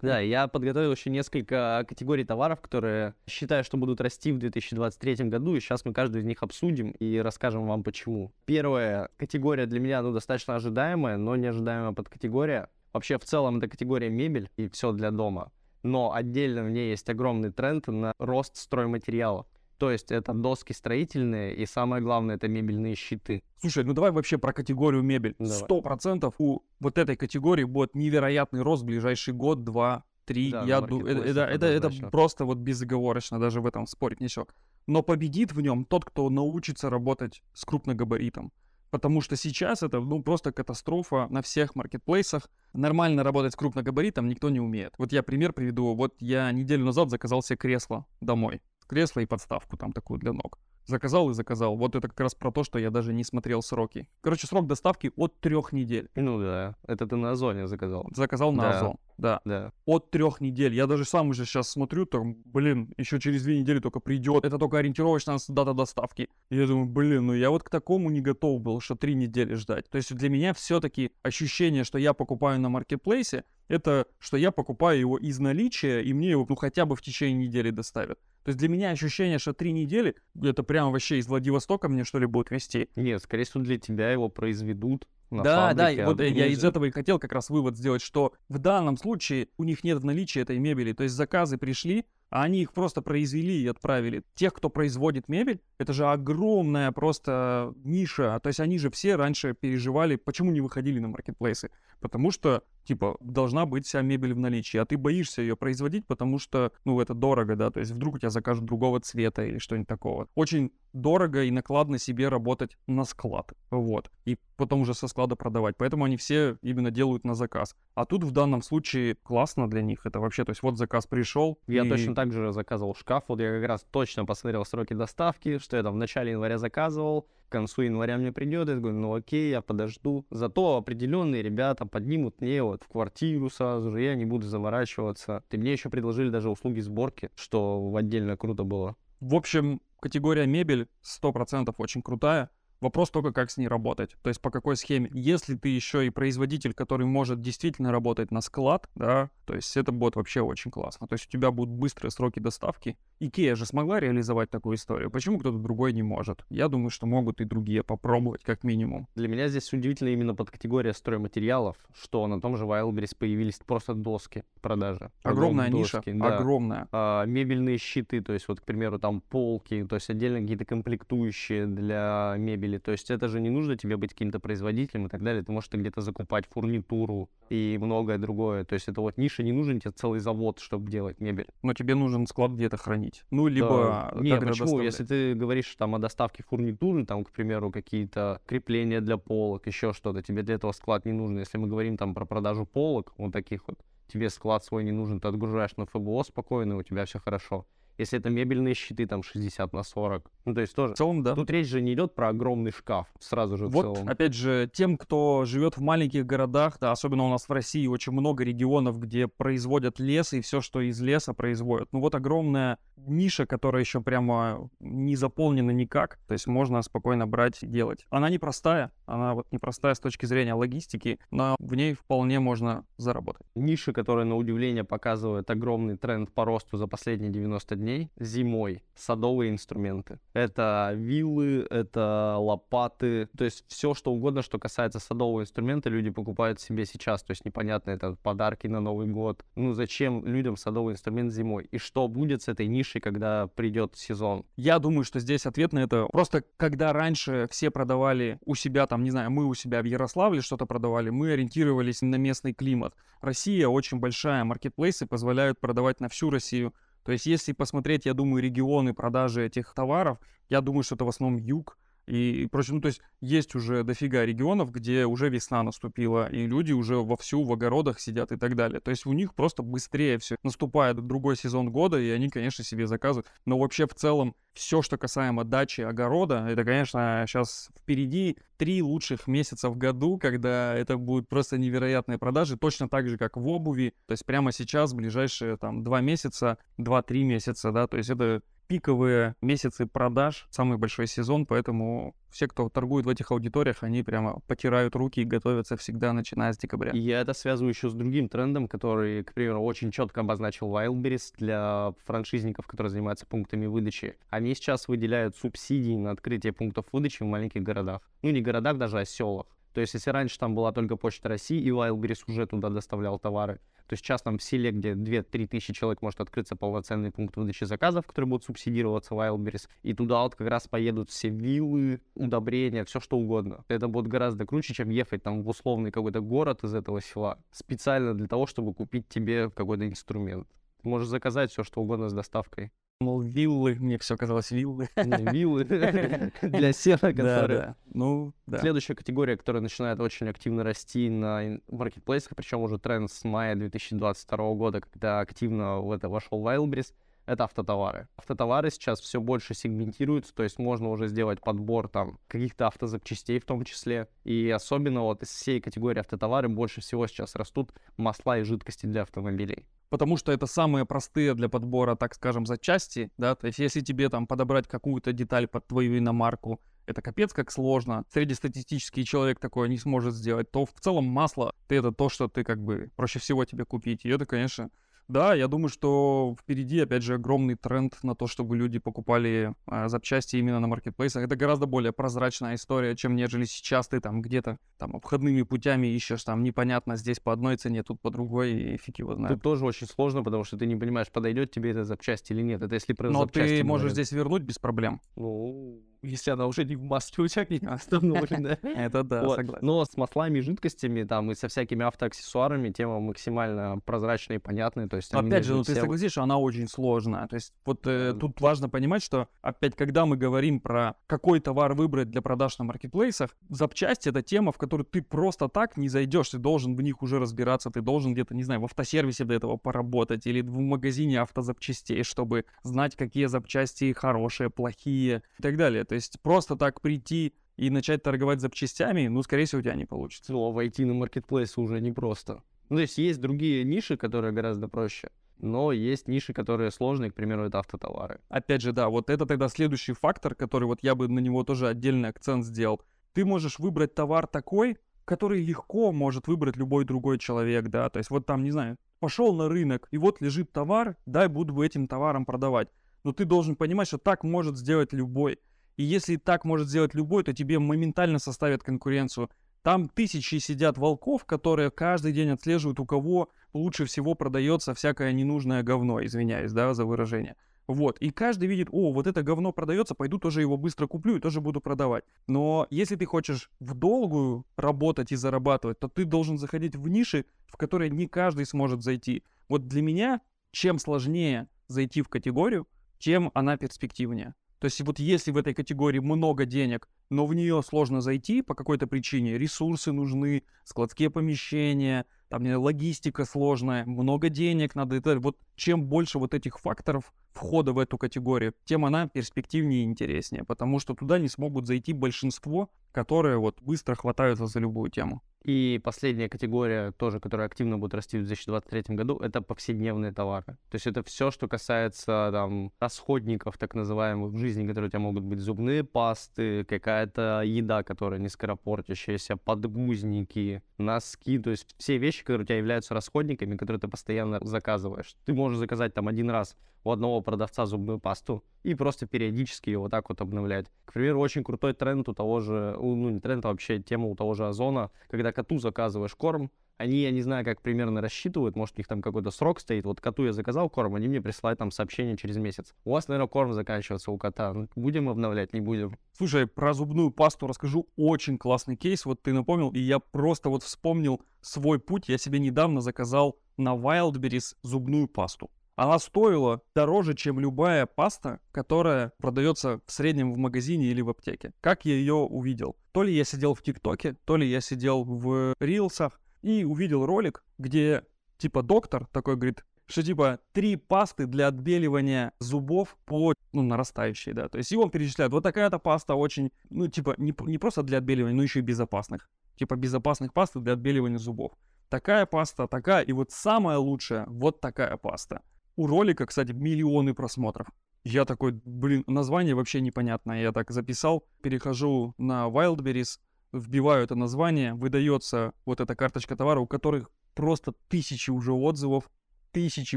Да, 0.00 0.20
я 0.20 0.48
подготовил 0.48 0.92
еще 0.92 1.10
несколько 1.10 1.39
категорий 1.44 2.24
товаров, 2.24 2.60
которые 2.60 3.14
считаю, 3.28 3.64
что 3.64 3.76
будут 3.76 4.00
расти 4.00 4.32
в 4.32 4.38
2023 4.38 5.28
году, 5.28 5.56
и 5.56 5.60
сейчас 5.60 5.84
мы 5.84 5.92
каждую 5.92 6.22
из 6.22 6.26
них 6.26 6.42
обсудим 6.42 6.90
и 6.92 7.18
расскажем 7.18 7.66
вам 7.66 7.82
почему. 7.82 8.32
Первая 8.44 9.10
категория 9.16 9.66
для 9.66 9.80
меня, 9.80 10.02
ну, 10.02 10.12
достаточно 10.12 10.56
ожидаемая, 10.56 11.16
но 11.16 11.36
неожидаемая 11.36 11.92
подкатегория. 11.92 12.68
Вообще, 12.92 13.18
в 13.18 13.24
целом, 13.24 13.58
это 13.58 13.68
категория 13.68 14.10
мебель 14.10 14.50
и 14.56 14.68
все 14.68 14.92
для 14.92 15.10
дома. 15.10 15.52
Но 15.82 16.12
отдельно 16.12 16.64
в 16.64 16.70
ней 16.70 16.90
есть 16.90 17.08
огромный 17.08 17.50
тренд 17.50 17.86
на 17.86 18.14
рост 18.18 18.56
стройматериалов. 18.56 19.46
То 19.80 19.90
есть 19.90 20.12
это 20.12 20.34
доски 20.34 20.74
строительные, 20.74 21.56
и 21.56 21.64
самое 21.64 22.02
главное, 22.02 22.36
это 22.36 22.48
мебельные 22.48 22.94
щиты. 22.94 23.42
Слушай, 23.60 23.84
ну 23.84 23.94
давай 23.94 24.10
вообще 24.10 24.36
про 24.36 24.52
категорию 24.52 25.02
мебель. 25.02 25.34
Сто 25.42 25.80
процентов 25.80 26.34
у 26.36 26.60
вот 26.80 26.98
этой 26.98 27.16
категории 27.16 27.64
будет 27.64 27.94
невероятный 27.94 28.60
рост 28.60 28.82
в 28.82 28.86
ближайший 28.86 29.32
год, 29.32 29.64
два, 29.64 30.04
три. 30.24 30.50
Да, 30.50 30.64
я 30.64 30.80
ду... 30.80 31.06
это, 31.06 31.20
это, 31.22 31.40
это, 31.42 31.66
это 31.66 32.10
просто 32.10 32.44
вот 32.44 32.58
безоговорочно, 32.58 33.38
даже 33.38 33.60
в 33.60 33.66
этом 33.66 33.86
спорить 33.86 34.20
ничего. 34.20 34.46
Но 34.86 35.02
победит 35.02 35.52
в 35.52 35.60
нем 35.60 35.84
тот, 35.84 36.04
кто 36.04 36.28
научится 36.30 36.90
работать 36.90 37.42
с 37.52 37.64
крупногабаритом. 37.64 38.52
Потому 38.90 39.20
что 39.20 39.36
сейчас 39.36 39.84
это 39.84 40.00
ну, 40.00 40.20
просто 40.20 40.50
катастрофа 40.52 41.28
на 41.30 41.42
всех 41.42 41.76
маркетплейсах. 41.76 42.50
Нормально 42.72 43.22
работать 43.22 43.52
с 43.52 43.56
крупногабаритом 43.56 44.26
никто 44.26 44.50
не 44.50 44.58
умеет. 44.58 44.94
Вот 44.98 45.12
я 45.12 45.22
пример 45.22 45.52
приведу. 45.52 45.94
Вот 45.94 46.14
я 46.18 46.50
неделю 46.50 46.84
назад 46.84 47.08
заказал 47.08 47.40
себе 47.42 47.56
кресло 47.56 48.06
домой 48.20 48.60
кресло 48.90 49.20
и 49.20 49.26
подставку 49.26 49.76
там 49.76 49.92
такую 49.92 50.18
для 50.18 50.32
ног. 50.32 50.58
Заказал 50.84 51.30
и 51.30 51.34
заказал. 51.34 51.76
Вот 51.76 51.94
это 51.94 52.08
как 52.08 52.18
раз 52.18 52.34
про 52.34 52.50
то, 52.50 52.64
что 52.64 52.78
я 52.80 52.90
даже 52.90 53.12
не 53.12 53.22
смотрел 53.22 53.62
сроки. 53.62 54.08
Короче, 54.20 54.48
срок 54.48 54.66
доставки 54.66 55.12
от 55.14 55.38
трех 55.38 55.72
недель. 55.72 56.10
Ну 56.16 56.40
да, 56.40 56.74
это 56.88 57.06
ты 57.06 57.14
на 57.14 57.30
Озоне 57.30 57.68
заказал. 57.68 58.08
Заказал 58.10 58.50
на 58.50 58.62
да. 58.62 58.76
Озон, 58.76 58.96
да. 59.20 59.40
да. 59.44 59.72
От 59.86 60.10
трех 60.10 60.40
недель. 60.40 60.74
Я 60.74 60.86
даже 60.86 61.04
сам 61.04 61.28
уже 61.28 61.44
сейчас 61.44 61.68
смотрю, 61.70 62.06
там, 62.06 62.36
блин, 62.44 62.92
еще 62.96 63.20
через 63.20 63.42
две 63.42 63.60
недели 63.60 63.78
только 63.78 64.00
придет. 64.00 64.44
Это 64.44 64.58
только 64.58 64.78
ориентировочная 64.78 65.38
дата 65.48 65.74
доставки. 65.74 66.28
И 66.50 66.56
я 66.56 66.66
думаю, 66.66 66.86
блин, 66.86 67.26
ну 67.26 67.34
я 67.34 67.50
вот 67.50 67.62
к 67.62 67.70
такому 67.70 68.10
не 68.10 68.20
готов 68.20 68.60
был, 68.60 68.80
что 68.80 68.96
три 68.96 69.14
недели 69.14 69.54
ждать. 69.54 69.88
То 69.90 69.96
есть 69.96 70.14
для 70.14 70.28
меня 70.28 70.54
все-таки 70.54 71.12
ощущение, 71.22 71.84
что 71.84 71.98
я 71.98 72.14
покупаю 72.14 72.60
на 72.60 72.68
маркетплейсе, 72.68 73.44
это 73.68 74.06
что 74.18 74.36
я 74.36 74.50
покупаю 74.50 74.98
его 74.98 75.18
из 75.18 75.38
наличия, 75.38 76.00
и 76.00 76.12
мне 76.12 76.30
его 76.30 76.44
ну 76.48 76.56
хотя 76.56 76.86
бы 76.86 76.96
в 76.96 77.02
течение 77.02 77.46
недели 77.46 77.70
доставят. 77.70 78.18
То 78.44 78.48
есть 78.48 78.58
для 78.58 78.68
меня 78.68 78.90
ощущение, 78.90 79.38
что 79.38 79.52
три 79.52 79.72
недели, 79.72 80.14
это 80.42 80.62
прям 80.62 80.92
вообще 80.92 81.18
из 81.18 81.28
Владивостока 81.28 81.88
мне 81.88 82.04
что 82.04 82.18
ли 82.18 82.26
будут 82.26 82.50
вести. 82.50 82.88
Нет, 82.96 83.22
скорее 83.22 83.44
всего 83.44 83.62
для 83.62 83.78
тебя 83.78 84.10
его 84.10 84.28
произведут 84.28 85.06
на 85.30 85.42
да, 85.42 85.68
фабрике, 85.68 86.02
да, 86.02 86.06
вот 86.06 86.20
я 86.20 86.46
из 86.46 86.64
этого 86.64 86.86
и 86.86 86.90
хотел 86.90 87.18
как 87.18 87.32
раз 87.32 87.50
вывод 87.50 87.76
сделать, 87.76 88.02
что 88.02 88.32
в 88.48 88.58
данном 88.58 88.96
случае 88.96 89.48
у 89.58 89.64
них 89.64 89.84
нет 89.84 90.02
наличия 90.02 90.40
этой 90.40 90.58
мебели, 90.58 90.92
то 90.92 91.04
есть 91.04 91.14
заказы 91.14 91.56
пришли, 91.56 92.04
а 92.30 92.44
они 92.44 92.62
их 92.62 92.72
просто 92.72 93.02
произвели 93.02 93.62
и 93.62 93.66
отправили. 93.66 94.22
Тех, 94.34 94.54
кто 94.54 94.70
производит 94.70 95.28
мебель, 95.28 95.60
это 95.78 95.92
же 95.92 96.06
огромная 96.06 96.90
просто 96.92 97.74
ниша, 97.84 98.40
то 98.42 98.48
есть 98.48 98.60
они 98.60 98.78
же 98.78 98.90
все 98.90 99.16
раньше 99.16 99.54
переживали, 99.54 100.16
почему 100.16 100.50
не 100.50 100.60
выходили 100.60 100.98
на 100.98 101.08
маркетплейсы, 101.08 101.70
потому 102.00 102.30
что 102.30 102.64
типа, 102.90 103.16
должна 103.20 103.66
быть 103.66 103.86
вся 103.86 104.02
мебель 104.02 104.34
в 104.34 104.40
наличии, 104.40 104.76
а 104.76 104.84
ты 104.84 104.98
боишься 104.98 105.42
ее 105.42 105.54
производить, 105.54 106.08
потому 106.08 106.40
что, 106.40 106.72
ну, 106.84 107.00
это 107.00 107.14
дорого, 107.14 107.54
да, 107.54 107.70
то 107.70 107.78
есть 107.78 107.92
вдруг 107.92 108.16
у 108.16 108.18
тебя 108.18 108.30
закажут 108.30 108.64
другого 108.64 108.98
цвета 108.98 109.44
или 109.44 109.58
что-нибудь 109.58 109.86
такого. 109.86 110.26
Очень 110.34 110.72
дорого 110.92 111.44
и 111.44 111.52
накладно 111.52 111.98
себе 111.98 112.28
работать 112.28 112.76
на 112.88 113.04
склад, 113.04 113.52
вот, 113.70 114.10
и 114.24 114.38
потом 114.56 114.80
уже 114.80 114.94
со 114.94 115.06
склада 115.06 115.36
продавать, 115.36 115.76
поэтому 115.76 116.04
они 116.04 116.16
все 116.16 116.56
именно 116.62 116.90
делают 116.90 117.22
на 117.22 117.34
заказ. 117.34 117.76
А 117.94 118.06
тут 118.06 118.24
в 118.24 118.32
данном 118.32 118.60
случае 118.60 119.14
классно 119.22 119.70
для 119.70 119.82
них 119.82 120.04
это 120.04 120.18
вообще, 120.18 120.44
то 120.44 120.50
есть 120.50 120.64
вот 120.64 120.76
заказ 120.76 121.06
пришел. 121.06 121.60
Я 121.68 121.84
и... 121.84 121.88
точно 121.88 122.16
так 122.16 122.32
же 122.32 122.52
заказывал 122.52 122.96
шкаф, 122.96 123.22
вот 123.28 123.40
я 123.40 123.52
как 123.52 123.68
раз 123.68 123.86
точно 123.92 124.24
посмотрел 124.24 124.64
сроки 124.64 124.94
доставки, 124.94 125.58
что 125.58 125.76
я 125.76 125.84
там 125.84 125.94
в 125.94 125.96
начале 125.96 126.32
января 126.32 126.58
заказывал, 126.58 127.28
к 127.50 127.52
концу 127.52 127.82
января 127.82 128.16
мне 128.16 128.30
придет, 128.30 128.68
я 128.68 128.76
говорю, 128.76 128.96
ну 128.96 129.12
окей, 129.12 129.50
я 129.50 129.60
подожду. 129.60 130.24
Зато 130.30 130.76
определенные 130.76 131.42
ребята 131.42 131.84
поднимут 131.84 132.40
мне 132.40 132.62
вот 132.62 132.84
в 132.84 132.88
квартиру 132.88 133.50
сразу 133.50 133.90
же, 133.90 134.00
я 134.00 134.14
не 134.14 134.24
буду 134.24 134.46
заворачиваться. 134.46 135.42
И 135.50 135.56
мне 135.56 135.72
еще 135.72 135.90
предложили 135.90 136.30
даже 136.30 136.48
услуги 136.48 136.78
сборки, 136.78 137.30
что 137.34 137.92
отдельно 137.96 138.36
круто 138.36 138.62
было. 138.62 138.94
В 139.18 139.34
общем, 139.34 139.80
категория 139.98 140.46
мебель 140.46 140.86
100% 141.02 141.74
очень 141.76 142.02
крутая. 142.02 142.50
Вопрос 142.80 143.10
только, 143.10 143.32
как 143.32 143.50
с 143.50 143.56
ней 143.56 143.68
работать, 143.68 144.16
то 144.22 144.28
есть 144.28 144.40
по 144.40 144.50
какой 144.50 144.76
схеме. 144.76 145.10
Если 145.12 145.54
ты 145.54 145.68
еще 145.68 146.06
и 146.06 146.10
производитель, 146.10 146.72
который 146.72 147.06
может 147.06 147.40
действительно 147.40 147.92
работать 147.92 148.30
на 148.30 148.40
склад, 148.40 148.88
да, 148.94 149.30
то 149.44 149.54
есть 149.54 149.76
это 149.76 149.92
будет 149.92 150.16
вообще 150.16 150.40
очень 150.40 150.70
классно. 150.70 151.06
То 151.06 151.14
есть 151.14 151.26
у 151.26 151.30
тебя 151.30 151.50
будут 151.50 151.74
быстрые 151.74 152.10
сроки 152.10 152.38
доставки. 152.38 152.96
Икея 153.18 153.54
же 153.54 153.66
смогла 153.66 154.00
реализовать 154.00 154.48
такую 154.48 154.76
историю. 154.76 155.10
Почему 155.10 155.38
кто-то 155.38 155.58
другой 155.58 155.92
не 155.92 156.02
может? 156.02 156.44
Я 156.48 156.68
думаю, 156.68 156.90
что 156.90 157.06
могут 157.06 157.40
и 157.40 157.44
другие 157.44 157.82
попробовать, 157.82 158.42
как 158.44 158.64
минимум. 158.64 159.08
Для 159.14 159.28
меня 159.28 159.48
здесь 159.48 159.72
удивительно 159.72 160.08
именно 160.08 160.34
под 160.34 160.50
категория 160.50 160.92
стройматериалов, 160.92 161.76
что 161.92 162.26
на 162.26 162.40
том 162.40 162.56
же 162.56 162.64
Wildberries 162.64 163.16
появились 163.18 163.58
просто 163.58 163.94
доски 163.94 164.44
продажи. 164.62 165.10
Огромная 165.22 165.68
ниша, 165.68 166.02
да. 166.06 166.38
огромная. 166.38 166.88
А, 166.92 167.24
мебельные 167.26 167.76
щиты, 167.76 168.20
то 168.20 168.32
есть 168.32 168.48
вот, 168.48 168.60
к 168.60 168.64
примеру, 168.64 168.98
там 168.98 169.20
полки, 169.20 169.84
то 169.84 169.96
есть 169.96 170.08
отдельно 170.10 170.40
какие-то 170.40 170.64
комплектующие 170.64 171.66
для 171.66 172.36
мебели 172.38 172.69
мебели. 172.70 172.78
То 172.78 172.92
есть 172.92 173.10
это 173.10 173.28
же 173.28 173.40
не 173.40 173.50
нужно 173.50 173.76
тебе 173.76 173.96
быть 173.96 174.10
каким-то 174.10 174.40
производителем 174.40 175.06
и 175.06 175.08
так 175.08 175.22
далее. 175.22 175.42
Ты 175.42 175.52
можешь 175.52 175.70
где-то 175.70 176.00
закупать 176.00 176.46
фурнитуру 176.46 177.28
и 177.50 177.78
многое 177.80 178.18
другое. 178.18 178.64
То 178.64 178.74
есть 178.74 178.88
это 178.88 179.00
вот 179.00 179.18
ниша, 179.18 179.42
не 179.42 179.52
нужен 179.52 179.80
тебе 179.80 179.92
целый 179.92 180.20
завод, 180.20 180.58
чтобы 180.58 180.90
делать 180.90 181.20
мебель. 181.20 181.46
Но 181.62 181.74
тебе 181.74 181.94
нужен 181.94 182.26
склад 182.26 182.52
где-то 182.52 182.76
хранить. 182.76 183.24
Ну, 183.30 183.48
либо... 183.48 184.12
Да. 184.14 184.20
Не, 184.20 184.36
почему? 184.36 184.66
Доставлять. 184.66 184.84
Если 184.84 185.04
ты 185.04 185.34
говоришь 185.34 185.74
там 185.76 185.94
о 185.94 185.98
доставке 185.98 186.42
фурнитуры, 186.42 187.04
там, 187.04 187.24
к 187.24 187.30
примеру, 187.30 187.70
какие-то 187.70 188.40
крепления 188.46 189.00
для 189.00 189.16
полок, 189.16 189.66
еще 189.66 189.92
что-то, 189.92 190.22
тебе 190.22 190.42
для 190.42 190.54
этого 190.54 190.72
склад 190.72 191.04
не 191.06 191.12
нужен. 191.12 191.38
Если 191.38 191.58
мы 191.58 191.68
говорим 191.68 191.96
там 191.96 192.14
про 192.14 192.24
продажу 192.24 192.66
полок, 192.66 193.12
вот 193.18 193.32
таких 193.32 193.66
вот, 193.66 193.78
тебе 194.08 194.30
склад 194.30 194.64
свой 194.64 194.84
не 194.84 194.92
нужен, 194.92 195.20
ты 195.20 195.28
отгружаешь 195.28 195.76
на 195.76 195.86
ФБО 195.86 196.22
спокойно, 196.24 196.76
у 196.76 196.82
тебя 196.82 197.04
все 197.04 197.18
хорошо. 197.18 197.66
Если 198.00 198.18
это 198.18 198.30
мебельные 198.30 198.72
щиты, 198.72 199.06
там 199.06 199.22
60 199.22 199.74
на 199.74 199.82
40. 199.82 200.30
Ну, 200.46 200.54
то 200.54 200.62
есть 200.62 200.74
тоже. 200.74 200.94
В 200.94 200.96
целом, 200.96 201.22
да. 201.22 201.34
Тут 201.34 201.50
речь 201.50 201.66
же 201.66 201.82
не 201.82 201.92
идет 201.92 202.14
про 202.14 202.30
огромный 202.30 202.70
шкаф 202.70 203.06
сразу 203.20 203.58
же 203.58 203.66
вот, 203.66 203.84
в 203.84 203.94
целом. 203.94 204.08
опять 204.08 204.32
же, 204.32 204.70
тем, 204.72 204.96
кто 204.96 205.44
живет 205.44 205.76
в 205.76 205.82
маленьких 205.82 206.24
городах, 206.24 206.78
да, 206.80 206.92
особенно 206.92 207.24
у 207.24 207.28
нас 207.28 207.46
в 207.46 207.52
России 207.52 207.86
очень 207.86 208.12
много 208.12 208.42
регионов, 208.42 208.98
где 208.98 209.28
производят 209.28 210.00
лес 210.00 210.32
и 210.32 210.40
все, 210.40 210.62
что 210.62 210.80
из 210.80 210.98
леса 211.02 211.34
производят. 211.34 211.88
Ну 211.92 212.00
вот 212.00 212.14
огромная 212.14 212.78
ниша, 212.96 213.44
которая 213.44 213.82
еще 213.82 214.00
прямо 214.00 214.70
не 214.80 215.14
заполнена 215.14 215.70
никак. 215.70 216.18
То 216.26 216.32
есть 216.32 216.46
можно 216.46 216.80
спокойно 216.80 217.26
брать 217.26 217.62
и 217.62 217.66
делать. 217.66 218.06
Она 218.08 218.30
непростая, 218.30 218.92
она 219.10 219.34
вот 219.34 219.46
непростая 219.50 219.94
с 219.94 220.00
точки 220.00 220.26
зрения 220.26 220.54
логистики, 220.54 221.18
но 221.30 221.56
в 221.58 221.74
ней 221.74 221.94
вполне 221.94 222.40
можно 222.40 222.84
заработать. 222.96 223.46
Ниша, 223.54 223.92
которая 223.92 224.24
на 224.24 224.36
удивление 224.36 224.84
показывает 224.84 225.50
огромный 225.50 225.96
тренд 225.96 226.32
по 226.32 226.44
росту 226.44 226.76
за 226.76 226.86
последние 226.86 227.30
90 227.30 227.76
дней, 227.76 228.10
зимой 228.18 228.82
садовые 228.94 229.50
инструменты. 229.50 230.18
Это 230.32 230.92
вилы, 230.94 231.66
это 231.70 232.36
лопаты, 232.38 233.28
то 233.36 233.44
есть 233.44 233.64
все 233.68 233.94
что 233.94 234.12
угодно, 234.12 234.42
что 234.42 234.58
касается 234.58 235.00
садового 235.00 235.42
инструмента, 235.42 235.88
люди 235.88 236.10
покупают 236.10 236.60
себе 236.60 236.84
сейчас. 236.86 237.22
То 237.22 237.32
есть 237.32 237.44
непонятно, 237.44 237.90
это 237.90 238.16
подарки 238.22 238.66
на 238.66 238.80
Новый 238.80 239.06
год. 239.06 239.44
Ну 239.56 239.72
зачем 239.72 240.24
людям 240.24 240.56
садовый 240.56 240.94
инструмент 240.94 241.32
зимой? 241.32 241.66
И 241.70 241.78
что 241.78 242.08
будет 242.08 242.42
с 242.42 242.48
этой 242.48 242.66
нишей, 242.66 243.00
когда 243.00 243.48
придет 243.48 243.96
сезон? 243.96 244.44
Я 244.56 244.78
думаю, 244.78 245.04
что 245.04 245.18
здесь 245.20 245.46
ответ 245.46 245.72
на 245.72 245.80
это 245.80 246.06
просто 246.12 246.44
когда 246.56 246.92
раньше 246.92 247.48
все 247.50 247.70
продавали 247.70 248.38
у 248.44 248.54
себя, 248.54 248.86
там, 248.86 248.99
не 249.00 249.10
знаю, 249.10 249.30
мы 249.30 249.46
у 249.46 249.54
себя 249.54 249.82
в 249.82 249.84
Ярославле 249.84 250.40
что-то 250.40 250.66
продавали, 250.66 251.10
мы 251.10 251.32
ориентировались 251.32 252.02
на 252.02 252.16
местный 252.16 252.54
климат. 252.54 252.94
Россия 253.20 253.68
очень 253.68 253.98
большая, 253.98 254.44
маркетплейсы 254.44 255.06
позволяют 255.06 255.60
продавать 255.60 256.00
на 256.00 256.08
всю 256.08 256.30
Россию. 256.30 256.74
То 257.04 257.12
есть, 257.12 257.26
если 257.26 257.52
посмотреть, 257.52 258.06
я 258.06 258.14
думаю, 258.14 258.42
регионы 258.42 258.94
продажи 258.94 259.46
этих 259.46 259.72
товаров, 259.74 260.18
я 260.48 260.60
думаю, 260.60 260.82
что 260.82 260.94
это 260.94 261.04
в 261.04 261.08
основном 261.08 261.38
юг, 261.40 261.78
и 262.10 262.46
прочее. 262.46 262.74
Ну, 262.74 262.80
то 262.80 262.88
есть 262.88 263.00
есть 263.20 263.54
уже 263.54 263.84
дофига 263.84 264.24
регионов, 264.24 264.72
где 264.72 265.06
уже 265.06 265.28
весна 265.28 265.62
наступила, 265.62 266.30
и 266.30 266.46
люди 266.46 266.72
уже 266.72 266.96
вовсю 266.96 267.44
в 267.44 267.52
огородах 267.52 268.00
сидят 268.00 268.32
и 268.32 268.36
так 268.36 268.56
далее. 268.56 268.80
То 268.80 268.90
есть 268.90 269.06
у 269.06 269.12
них 269.12 269.34
просто 269.34 269.62
быстрее 269.62 270.18
все 270.18 270.36
наступает 270.42 271.06
другой 271.06 271.36
сезон 271.36 271.70
года, 271.70 272.00
и 272.00 272.10
они, 272.10 272.28
конечно, 272.28 272.64
себе 272.64 272.86
заказывают. 272.86 273.28
Но 273.46 273.58
вообще 273.58 273.86
в 273.86 273.94
целом 273.94 274.34
все, 274.54 274.82
что 274.82 274.98
касаемо 274.98 275.44
дачи, 275.44 275.82
огорода, 275.82 276.46
это, 276.48 276.64
конечно, 276.64 277.24
сейчас 277.28 277.68
впереди 277.78 278.36
три 278.56 278.82
лучших 278.82 279.28
месяца 279.28 279.70
в 279.70 279.76
году, 279.76 280.18
когда 280.18 280.74
это 280.74 280.96
будут 280.96 281.28
просто 281.28 281.58
невероятные 281.58 282.18
продажи, 282.18 282.56
точно 282.56 282.88
так 282.88 283.08
же, 283.08 283.18
как 283.18 283.36
в 283.36 283.46
обуви. 283.46 283.94
То 284.06 284.12
есть 284.12 284.26
прямо 284.26 284.50
сейчас, 284.50 284.92
в 284.92 284.96
ближайшие 284.96 285.56
там 285.56 285.84
два 285.84 286.00
месяца, 286.00 286.58
два-три 286.76 287.22
месяца, 287.22 287.70
да, 287.70 287.86
то 287.86 287.96
есть 287.96 288.10
это 288.10 288.42
пиковые 288.70 289.34
месяцы 289.40 289.84
продаж, 289.84 290.46
самый 290.48 290.78
большой 290.78 291.08
сезон, 291.08 291.44
поэтому 291.44 292.14
все, 292.30 292.46
кто 292.46 292.68
торгует 292.68 293.04
в 293.04 293.08
этих 293.08 293.32
аудиториях, 293.32 293.82
они 293.82 294.04
прямо 294.04 294.38
потирают 294.46 294.94
руки 294.94 295.22
и 295.22 295.24
готовятся 295.24 295.76
всегда, 295.76 296.12
начиная 296.12 296.52
с 296.52 296.56
декабря. 296.56 296.92
Я 296.94 297.22
это 297.22 297.32
связываю 297.32 297.72
еще 297.72 297.90
с 297.90 297.94
другим 297.94 298.28
трендом, 298.28 298.68
который, 298.68 299.24
к 299.24 299.34
примеру, 299.34 299.60
очень 299.64 299.90
четко 299.90 300.20
обозначил 300.20 300.68
Wildberries 300.68 301.34
для 301.36 301.94
франшизников, 302.04 302.68
которые 302.68 302.92
занимаются 302.92 303.26
пунктами 303.26 303.66
выдачи. 303.66 304.16
Они 304.28 304.54
сейчас 304.54 304.86
выделяют 304.86 305.34
субсидии 305.34 305.96
на 305.96 306.12
открытие 306.12 306.52
пунктов 306.52 306.86
выдачи 306.92 307.24
в 307.24 307.26
маленьких 307.26 307.64
городах. 307.64 308.02
Ну, 308.22 308.30
не 308.30 308.40
городах 308.40 308.78
даже, 308.78 309.00
а 309.00 309.04
селах. 309.04 309.46
То 309.72 309.80
есть, 309.80 309.94
если 309.94 310.10
раньше 310.10 310.38
там 310.38 310.54
была 310.54 310.72
только 310.72 310.96
Почта 310.96 311.28
России, 311.28 311.60
и 311.60 311.70
Wildberries 311.70 312.24
уже 312.26 312.46
туда 312.46 312.70
доставлял 312.70 313.18
товары, 313.18 313.60
то 313.86 313.96
сейчас 313.96 314.22
там 314.22 314.38
в 314.38 314.42
селе, 314.42 314.70
где 314.70 314.92
2-3 314.92 315.48
тысячи 315.48 315.72
человек 315.72 316.00
может 316.02 316.20
открыться 316.20 316.54
полноценный 316.56 317.10
пункт 317.10 317.36
выдачи 317.36 317.64
заказов, 317.64 318.06
который 318.06 318.26
будет 318.26 318.44
субсидироваться 318.44 319.14
Wildberries, 319.14 319.68
и 319.82 319.94
туда 319.94 320.22
вот 320.22 320.36
как 320.36 320.48
раз 320.48 320.68
поедут 320.68 321.10
все 321.10 321.28
виллы, 321.28 322.00
удобрения, 322.14 322.84
все 322.84 323.00
что 323.00 323.18
угодно. 323.18 323.64
Это 323.68 323.88
будет 323.88 324.06
гораздо 324.06 324.46
круче, 324.46 324.74
чем 324.74 324.90
ехать 324.90 325.22
там 325.22 325.42
в 325.42 325.48
условный 325.48 325.90
какой-то 325.90 326.20
город 326.20 326.62
из 326.64 326.74
этого 326.74 327.00
села 327.00 327.38
специально 327.50 328.14
для 328.14 328.26
того, 328.28 328.46
чтобы 328.46 328.74
купить 328.74 329.08
тебе 329.08 329.50
какой-то 329.50 329.86
инструмент. 329.86 330.46
можешь 330.82 331.08
заказать 331.08 331.50
все 331.50 331.64
что 331.64 331.80
угодно 331.80 332.08
с 332.08 332.12
доставкой. 332.12 332.70
Мол, 333.02 333.22
виллы, 333.22 333.76
мне 333.76 333.96
все 333.96 334.14
казалось 334.18 334.50
виллы. 334.50 334.90
Не, 334.96 335.32
виллы 335.32 335.64
для 336.42 336.72
сена, 336.74 337.14
которые... 337.14 337.46
Да, 337.58 337.66
да. 337.66 337.76
Ну, 337.94 338.34
да. 338.46 338.58
Следующая 338.58 338.94
категория, 338.94 339.38
которая 339.38 339.62
начинает 339.62 339.98
очень 340.00 340.28
активно 340.28 340.64
расти 340.64 341.08
на 341.08 341.60
маркетплейсах, 341.68 342.36
причем 342.36 342.60
уже 342.60 342.78
тренд 342.78 343.10
с 343.10 343.24
мая 343.24 343.56
2022 343.56 344.54
года, 344.54 344.82
когда 344.82 345.20
активно 345.20 345.80
в 345.80 345.90
это 345.92 346.10
вошел 346.10 346.46
Wildberries, 346.46 346.92
это 347.30 347.44
автотовары. 347.44 348.08
Автотовары 348.16 348.70
сейчас 348.70 349.00
все 349.00 349.20
больше 349.20 349.54
сегментируются, 349.54 350.34
то 350.34 350.42
есть 350.42 350.58
можно 350.58 350.88
уже 350.90 351.06
сделать 351.06 351.40
подбор 351.40 351.88
там 351.88 352.18
каких-то 352.26 352.66
автозапчастей 352.66 353.38
в 353.38 353.44
том 353.44 353.64
числе. 353.64 354.08
И 354.24 354.50
особенно 354.50 355.02
вот 355.02 355.22
из 355.22 355.28
всей 355.28 355.60
категории 355.60 356.00
автотовары 356.00 356.48
больше 356.48 356.80
всего 356.80 357.06
сейчас 357.06 357.36
растут 357.36 357.72
масла 357.96 358.38
и 358.38 358.42
жидкости 358.42 358.86
для 358.86 359.02
автомобилей 359.02 359.66
потому 359.90 360.16
что 360.16 360.30
это 360.30 360.46
самые 360.46 360.86
простые 360.86 361.34
для 361.34 361.48
подбора, 361.48 361.96
так 361.96 362.14
скажем, 362.14 362.46
запчасти, 362.46 363.10
да, 363.18 363.34
то 363.34 363.48
есть 363.48 363.58
если 363.58 363.80
тебе 363.80 364.08
там 364.08 364.28
подобрать 364.28 364.68
какую-то 364.68 365.12
деталь 365.12 365.48
под 365.48 365.66
твою 365.66 365.98
иномарку, 365.98 366.60
это 366.86 367.02
капец 367.02 367.32
как 367.32 367.50
сложно, 367.50 368.04
среднестатистический 368.12 369.04
человек 369.04 369.40
такое 369.40 369.68
не 369.68 369.78
сможет 369.78 370.14
сделать, 370.14 370.48
то 370.52 370.64
в 370.64 370.72
целом 370.80 371.06
масло, 371.06 371.56
ты 371.66 371.74
это 371.74 371.90
то, 371.90 372.08
что 372.08 372.28
ты 372.28 372.44
как 372.44 372.62
бы 372.62 372.92
проще 372.94 373.18
всего 373.18 373.44
тебе 373.44 373.64
купить, 373.64 374.04
и 374.04 374.08
это, 374.08 374.26
конечно, 374.26 374.70
да, 375.08 375.34
я 375.34 375.48
думаю, 375.48 375.68
что 375.68 376.36
впереди, 376.40 376.80
опять 376.80 377.02
же, 377.02 377.14
огромный 377.14 377.56
тренд 377.56 377.98
на 378.02 378.14
то, 378.14 378.26
чтобы 378.26 378.56
люди 378.56 378.78
покупали 378.78 379.54
э, 379.66 379.88
запчасти 379.88 380.36
именно 380.36 380.60
на 380.60 380.66
маркетплейсах. 380.66 381.24
Это 381.24 381.36
гораздо 381.36 381.66
более 381.66 381.92
прозрачная 381.92 382.54
история, 382.54 382.94
чем 382.96 383.16
нежели 383.16 383.44
сейчас 383.44 383.88
ты 383.88 384.00
там 384.00 384.22
где-то 384.22 384.58
там 384.78 384.96
обходными 384.96 385.42
путями 385.42 385.88
ищешь, 385.88 386.24
там 386.24 386.42
непонятно, 386.42 386.96
здесь 386.96 387.20
по 387.20 387.32
одной 387.32 387.56
цене, 387.56 387.82
тут 387.82 388.00
по 388.00 388.10
другой, 388.10 388.52
и 388.52 388.76
фиг 388.76 388.98
его 388.98 389.14
знает. 389.14 389.34
Тут 389.34 389.42
тоже 389.42 389.64
очень 389.64 389.86
сложно, 389.86 390.22
потому 390.22 390.44
что 390.44 390.56
ты 390.56 390.66
не 390.66 390.76
понимаешь, 390.76 391.10
подойдет 391.10 391.50
тебе 391.50 391.70
эта 391.70 391.84
запчасть 391.84 392.30
или 392.30 392.42
нет. 392.42 392.62
Это 392.62 392.74
если 392.74 392.92
про 392.92 393.10
Но 393.10 393.20
запчасти 393.20 393.58
ты 393.58 393.64
можешь 393.64 393.88
говорят. 393.88 394.06
здесь 394.06 394.12
вернуть 394.12 394.42
без 394.42 394.58
проблем. 394.58 395.00
Ну, 395.16 395.82
если 396.02 396.30
она 396.30 396.46
уже 396.46 396.64
не 396.64 396.76
в 396.76 396.82
маске 396.82 397.22
у 397.22 397.28
тебя 397.28 397.74
установлена. 397.74 398.58
Это 398.62 399.02
да, 399.02 399.28
согласен. 399.28 399.66
Но 399.66 399.84
с 399.84 399.96
маслами 399.96 400.38
и 400.38 400.42
жидкостями 400.42 401.04
там 401.04 401.30
и 401.30 401.34
со 401.34 401.48
всякими 401.48 401.84
автоаксессуарами 401.84 402.70
тема 402.70 403.00
максимально 403.00 403.80
прозрачная 403.84 404.36
и 404.36 404.40
понятная. 404.40 404.88
То 404.88 404.96
есть 404.96 405.12
опять 405.12 405.44
же, 405.44 405.54
ну 405.54 405.64
ты 405.64 405.74
согласишься, 405.74 406.10
что 406.10 406.22
она 406.22 406.38
очень 406.38 406.68
сложная. 406.68 407.26
То 407.28 407.34
есть 407.34 407.52
вот 407.64 407.86
э, 407.86 408.14
тут 408.18 408.40
важно 408.40 408.68
понимать, 408.68 409.02
что 409.02 409.28
опять, 409.42 409.76
когда 409.76 410.06
мы 410.06 410.16
говорим 410.16 410.60
про 410.60 410.96
какой 411.06 411.40
товар 411.40 411.74
выбрать 411.74 412.10
для 412.10 412.22
продаж 412.22 412.58
на 412.58 412.64
маркетплейсах, 412.64 413.36
запчасти 413.48 414.08
это 414.08 414.22
тема, 414.22 414.52
в 414.52 414.58
которую 414.58 414.86
ты 414.86 415.02
просто 415.02 415.48
так 415.48 415.76
не 415.76 415.88
зайдешь, 415.88 416.30
ты 416.30 416.38
должен 416.38 416.76
в 416.76 416.80
них 416.80 417.02
уже 417.02 417.18
разбираться, 417.18 417.70
ты 417.70 417.80
должен 417.80 418.12
где-то, 418.12 418.34
не 418.34 418.42
знаю, 418.42 418.60
в 418.60 418.64
автосервисе 418.64 419.24
до 419.24 419.34
этого 419.34 419.56
поработать 419.56 420.26
или 420.26 420.40
в 420.40 420.58
магазине 420.58 421.20
автозапчастей, 421.20 422.02
чтобы 422.02 422.44
знать, 422.62 422.96
какие 422.96 423.26
запчасти 423.26 423.92
хорошие, 423.92 424.50
плохие 424.50 425.22
и 425.38 425.42
так 425.42 425.56
далее. 425.56 425.84
То 425.90 425.96
есть 425.96 426.20
просто 426.20 426.54
так 426.54 426.80
прийти 426.82 427.34
и 427.56 427.68
начать 427.68 428.04
торговать 428.04 428.40
запчастями, 428.40 429.08
ну, 429.08 429.24
скорее 429.24 429.46
всего, 429.46 429.58
у 429.58 429.62
тебя 429.62 429.74
не 429.74 429.86
получится. 429.86 430.32
Ну, 430.32 430.46
а 430.46 430.52
войти 430.52 430.84
на 430.84 430.94
маркетплейс 430.94 431.58
уже 431.58 431.80
непросто. 431.80 432.44
Ну, 432.68 432.76
то 432.76 432.82
есть 432.82 432.96
есть 432.96 433.20
другие 433.20 433.64
ниши, 433.64 433.96
которые 433.96 434.32
гораздо 434.32 434.68
проще 434.68 435.10
но 435.42 435.72
есть 435.72 436.06
ниши, 436.06 436.34
которые 436.34 436.70
сложные, 436.70 437.10
к 437.10 437.14
примеру, 437.14 437.44
это 437.46 437.60
автотовары. 437.60 438.20
Опять 438.28 438.60
же, 438.60 438.72
да, 438.72 438.90
вот 438.90 439.08
это 439.08 439.24
тогда 439.24 439.48
следующий 439.48 439.94
фактор, 439.94 440.34
который 440.34 440.64
вот 440.64 440.80
я 440.82 440.94
бы 440.94 441.08
на 441.08 441.18
него 441.18 441.42
тоже 441.44 441.66
отдельный 441.66 442.10
акцент 442.10 442.44
сделал. 442.44 442.82
Ты 443.14 443.24
можешь 443.24 443.58
выбрать 443.58 443.94
товар 443.94 444.26
такой, 444.26 444.76
который 445.06 445.42
легко 445.42 445.92
может 445.92 446.28
выбрать 446.28 446.56
любой 446.56 446.84
другой 446.84 447.18
человек, 447.18 447.68
да, 447.68 447.88
то 447.88 447.98
есть 447.98 448.10
вот 448.10 448.26
там, 448.26 448.44
не 448.44 448.50
знаю, 448.50 448.76
пошел 448.98 449.34
на 449.34 449.48
рынок, 449.48 449.88
и 449.90 449.96
вот 449.96 450.20
лежит 450.20 450.52
товар, 450.52 450.96
дай 451.06 451.26
буду 451.26 451.60
этим 451.62 451.88
товаром 451.88 452.26
продавать. 452.26 452.68
Но 453.02 453.12
ты 453.12 453.24
должен 453.24 453.56
понимать, 453.56 453.88
что 453.88 453.96
так 453.96 454.22
может 454.24 454.58
сделать 454.58 454.92
любой. 454.92 455.38
И 455.76 455.82
если 455.82 456.16
так 456.16 456.44
может 456.44 456.68
сделать 456.68 456.94
любой, 456.94 457.24
то 457.24 457.32
тебе 457.32 457.58
моментально 457.58 458.18
составят 458.18 458.62
конкуренцию. 458.62 459.30
Там 459.62 459.88
тысячи 459.88 460.36
сидят 460.36 460.78
волков, 460.78 461.24
которые 461.24 461.70
каждый 461.70 462.12
день 462.12 462.30
отслеживают, 462.30 462.80
у 462.80 462.86
кого 462.86 463.28
лучше 463.52 463.84
всего 463.84 464.14
продается 464.14 464.74
всякое 464.74 465.12
ненужное 465.12 465.62
говно, 465.62 466.04
извиняюсь, 466.04 466.52
да, 466.52 466.72
за 466.72 466.86
выражение. 466.86 467.36
Вот, 467.66 467.98
и 467.98 468.10
каждый 468.10 468.48
видит, 468.48 468.68
о, 468.72 468.92
вот 468.92 469.06
это 469.06 469.22
говно 469.22 469.52
продается, 469.52 469.94
пойду 469.94 470.18
тоже 470.18 470.40
его 470.40 470.56
быстро 470.56 470.88
куплю 470.88 471.16
и 471.16 471.20
тоже 471.20 471.40
буду 471.40 471.60
продавать. 471.60 472.04
Но 472.26 472.66
если 472.70 472.96
ты 472.96 473.04
хочешь 473.04 473.48
в 473.60 473.74
долгую 473.74 474.44
работать 474.56 475.12
и 475.12 475.16
зарабатывать, 475.16 475.78
то 475.78 475.88
ты 475.88 476.04
должен 476.04 476.36
заходить 476.36 476.74
в 476.74 476.88
ниши, 476.88 477.26
в 477.46 477.56
которые 477.56 477.90
не 477.90 478.08
каждый 478.08 478.46
сможет 478.46 478.82
зайти. 478.82 479.22
Вот 479.48 479.68
для 479.68 479.82
меня, 479.82 480.20
чем 480.50 480.80
сложнее 480.80 481.48
зайти 481.68 482.02
в 482.02 482.08
категорию, 482.08 482.66
тем 482.98 483.30
она 483.34 483.56
перспективнее. 483.56 484.34
То 484.60 484.66
есть 484.66 484.80
вот 484.82 484.98
если 484.98 485.30
в 485.30 485.38
этой 485.38 485.54
категории 485.54 486.00
много 486.00 486.44
денег, 486.44 486.86
но 487.08 487.24
в 487.24 487.34
нее 487.34 487.62
сложно 487.66 488.02
зайти 488.02 488.42
по 488.42 488.54
какой-то 488.54 488.86
причине, 488.86 489.38
ресурсы 489.38 489.90
нужны, 489.90 490.44
складские 490.64 491.08
помещения, 491.08 492.04
там 492.28 492.46
логистика 492.46 493.24
сложная, 493.24 493.86
много 493.86 494.28
денег 494.28 494.74
надо. 494.74 494.96
Это, 494.96 495.18
вот 495.18 495.38
чем 495.56 495.84
больше 495.84 496.18
вот 496.18 496.34
этих 496.34 496.60
факторов 496.60 497.12
входа 497.32 497.72
в 497.72 497.78
эту 497.78 497.96
категорию, 497.96 498.54
тем 498.64 498.84
она 498.84 499.08
перспективнее 499.08 499.82
и 499.82 499.84
интереснее, 499.84 500.44
потому 500.44 500.78
что 500.78 500.94
туда 500.94 501.18
не 501.18 501.28
смогут 501.28 501.66
зайти 501.66 501.94
большинство, 501.94 502.70
которые 502.92 503.38
вот 503.38 503.60
быстро 503.60 503.94
хватаются 503.94 504.46
за 504.46 504.60
любую 504.60 504.90
тему. 504.90 505.22
И 505.42 505.80
последняя 505.82 506.28
категория, 506.28 506.92
тоже, 506.92 507.18
которая 507.18 507.46
активно 507.46 507.78
будет 507.78 507.94
расти 507.94 508.18
в 508.18 508.26
2023 508.26 508.94
году, 508.94 509.16
это 509.16 509.40
повседневные 509.40 510.12
товары. 510.12 510.58
То 510.68 510.74
есть 510.74 510.86
это 510.86 511.02
все, 511.02 511.30
что 511.30 511.48
касается 511.48 512.28
там 512.30 512.72
расходников, 512.78 513.56
так 513.56 513.74
называемых, 513.74 514.32
в 514.32 514.36
жизни, 514.36 514.66
которые 514.66 514.88
у 514.88 514.90
тебя 514.90 514.98
могут 514.98 515.24
быть 515.24 515.40
зубные 515.40 515.82
пасты, 515.82 516.64
какая-то 516.64 517.42
еда, 517.42 517.82
которая 517.82 518.20
не 518.20 518.28
скоропортящаяся, 518.28 519.38
подгузники, 519.38 520.62
носки, 520.76 521.38
то 521.38 521.50
есть 521.50 521.74
все 521.78 521.96
вещи, 521.96 522.22
которые 522.22 522.44
у 522.44 522.46
тебя 522.46 522.58
являются 522.58 522.92
расходниками, 522.92 523.56
которые 523.56 523.80
ты 523.80 523.88
постоянно 523.88 524.40
заказываешь. 524.42 525.16
Ты 525.24 525.32
можешь 525.32 525.58
заказать 525.58 525.94
там 525.94 526.06
один 526.08 526.28
раз 526.28 526.54
у 526.84 526.90
одного 526.90 527.20
продавца 527.20 527.66
зубную 527.66 527.98
пасту 527.98 528.44
и 528.62 528.74
просто 528.74 529.06
периодически 529.06 529.70
ее 529.70 529.78
вот 529.78 529.90
так 529.90 530.08
вот 530.08 530.20
обновлять. 530.20 530.66
К 530.84 530.92
примеру, 530.92 531.20
очень 531.20 531.44
крутой 531.44 531.74
тренд 531.74 532.08
у 532.08 532.14
того 532.14 532.40
же, 532.40 532.76
ну 532.82 533.10
не 533.10 533.20
тренд, 533.20 533.44
а 533.44 533.48
вообще 533.48 533.80
тема 533.80 534.06
у 534.06 534.14
того 534.14 534.34
же 534.34 534.46
Озона, 534.46 534.90
когда 535.08 535.32
коту 535.32 535.58
заказываешь 535.58 536.14
корм, 536.14 536.50
они, 536.80 536.96
я 536.96 537.10
не 537.10 537.20
знаю, 537.20 537.44
как 537.44 537.60
примерно 537.60 538.00
рассчитывают, 538.00 538.56
может, 538.56 538.76
у 538.76 538.80
них 538.80 538.88
там 538.88 539.02
какой-то 539.02 539.30
срок 539.30 539.60
стоит. 539.60 539.84
Вот 539.84 540.00
коту 540.00 540.24
я 540.24 540.32
заказал 540.32 540.70
корм, 540.70 540.94
они 540.94 541.08
мне 541.08 541.20
присылают 541.20 541.58
там 541.58 541.70
сообщение 541.70 542.16
через 542.16 542.38
месяц. 542.38 542.74
У 542.86 542.92
вас, 542.92 543.06
наверное, 543.06 543.28
корм 543.28 543.52
заканчивается 543.52 544.10
у 544.10 544.16
кота. 544.16 544.54
Ну, 544.54 544.66
будем 544.76 545.10
обновлять, 545.10 545.52
не 545.52 545.60
будем. 545.60 545.98
Слушай, 546.16 546.46
про 546.46 546.72
зубную 546.72 547.10
пасту 547.10 547.46
расскажу. 547.46 547.86
Очень 547.96 548.38
классный 548.38 548.76
кейс. 548.76 549.04
Вот 549.04 549.20
ты 549.20 549.34
напомнил, 549.34 549.68
и 549.72 549.78
я 549.78 549.98
просто 549.98 550.48
вот 550.48 550.62
вспомнил 550.62 551.20
свой 551.42 551.78
путь. 551.78 552.08
Я 552.08 552.16
себе 552.16 552.38
недавно 552.38 552.80
заказал 552.80 553.38
на 553.58 553.76
Wildberries 553.76 554.56
зубную 554.62 555.06
пасту. 555.06 555.50
Она 555.76 555.98
стоила 555.98 556.62
дороже, 556.74 557.14
чем 557.14 557.40
любая 557.40 557.86
паста, 557.86 558.40
которая 558.52 559.12
продается 559.18 559.80
в 559.86 559.92
среднем 559.92 560.32
в 560.32 560.36
магазине 560.36 560.86
или 560.86 561.00
в 561.00 561.08
аптеке. 561.08 561.52
Как 561.60 561.84
я 561.84 561.94
ее 561.94 562.14
увидел? 562.14 562.76
То 562.92 563.02
ли 563.02 563.14
я 563.14 563.24
сидел 563.24 563.54
в 563.54 563.62
ТикТоке, 563.62 564.14
то 564.24 564.36
ли 564.36 564.46
я 564.46 564.60
сидел 564.60 565.04
в 565.04 565.54
Рилсах 565.60 566.20
и 566.42 566.64
увидел 566.64 567.06
ролик, 567.06 567.44
где 567.58 568.04
типа 568.36 568.62
доктор 568.62 569.06
такой 569.06 569.36
говорит, 569.36 569.64
что 569.90 570.02
типа 570.02 570.38
три 570.52 570.76
пасты 570.76 571.26
для 571.26 571.48
отбеливания 571.48 572.32
зубов 572.38 572.96
по, 573.04 573.34
ну, 573.52 573.62
нарастающей, 573.62 574.32
да. 574.32 574.48
То 574.48 574.58
есть 574.58 574.72
и 574.72 574.76
он 574.76 574.90
перечисляет, 574.90 575.32
вот 575.32 575.42
такая-то 575.42 575.78
паста 575.78 576.14
очень, 576.14 576.50
ну, 576.70 576.88
типа, 576.88 577.14
не, 577.18 577.34
не 577.40 577.58
просто 577.58 577.82
для 577.82 577.98
отбеливания, 577.98 578.36
но 578.36 578.42
еще 578.42 578.60
и 578.60 578.62
безопасных. 578.62 579.28
Типа 579.56 579.76
безопасных 579.76 580.32
пасты 580.32 580.60
для 580.60 580.74
отбеливания 580.74 581.18
зубов. 581.18 581.52
Такая 581.88 582.24
паста, 582.24 582.68
такая, 582.68 583.02
и 583.02 583.12
вот 583.12 583.32
самая 583.32 583.78
лучшая, 583.78 584.26
вот 584.26 584.60
такая 584.60 584.96
паста. 584.96 585.42
У 585.80 585.86
ролика, 585.86 586.26
кстати, 586.26 586.52
миллионы 586.52 587.14
просмотров. 587.14 587.66
Я 588.04 588.26
такой, 588.26 588.52
блин, 588.66 589.02
название 589.06 589.54
вообще 589.54 589.80
непонятное. 589.80 590.42
Я 590.42 590.52
так 590.52 590.70
записал, 590.70 591.24
перехожу 591.40 592.12
на 592.18 592.48
Wildberries, 592.48 593.18
вбиваю 593.50 594.04
это 594.04 594.14
название, 594.14 594.74
выдается 594.74 595.54
вот 595.64 595.80
эта 595.80 595.96
карточка 595.96 596.36
товара, 596.36 596.60
у 596.60 596.66
которых 596.66 597.10
просто 597.32 597.72
тысячи 597.88 598.30
уже 598.30 598.52
отзывов, 598.52 599.10
тысячи 599.52 599.96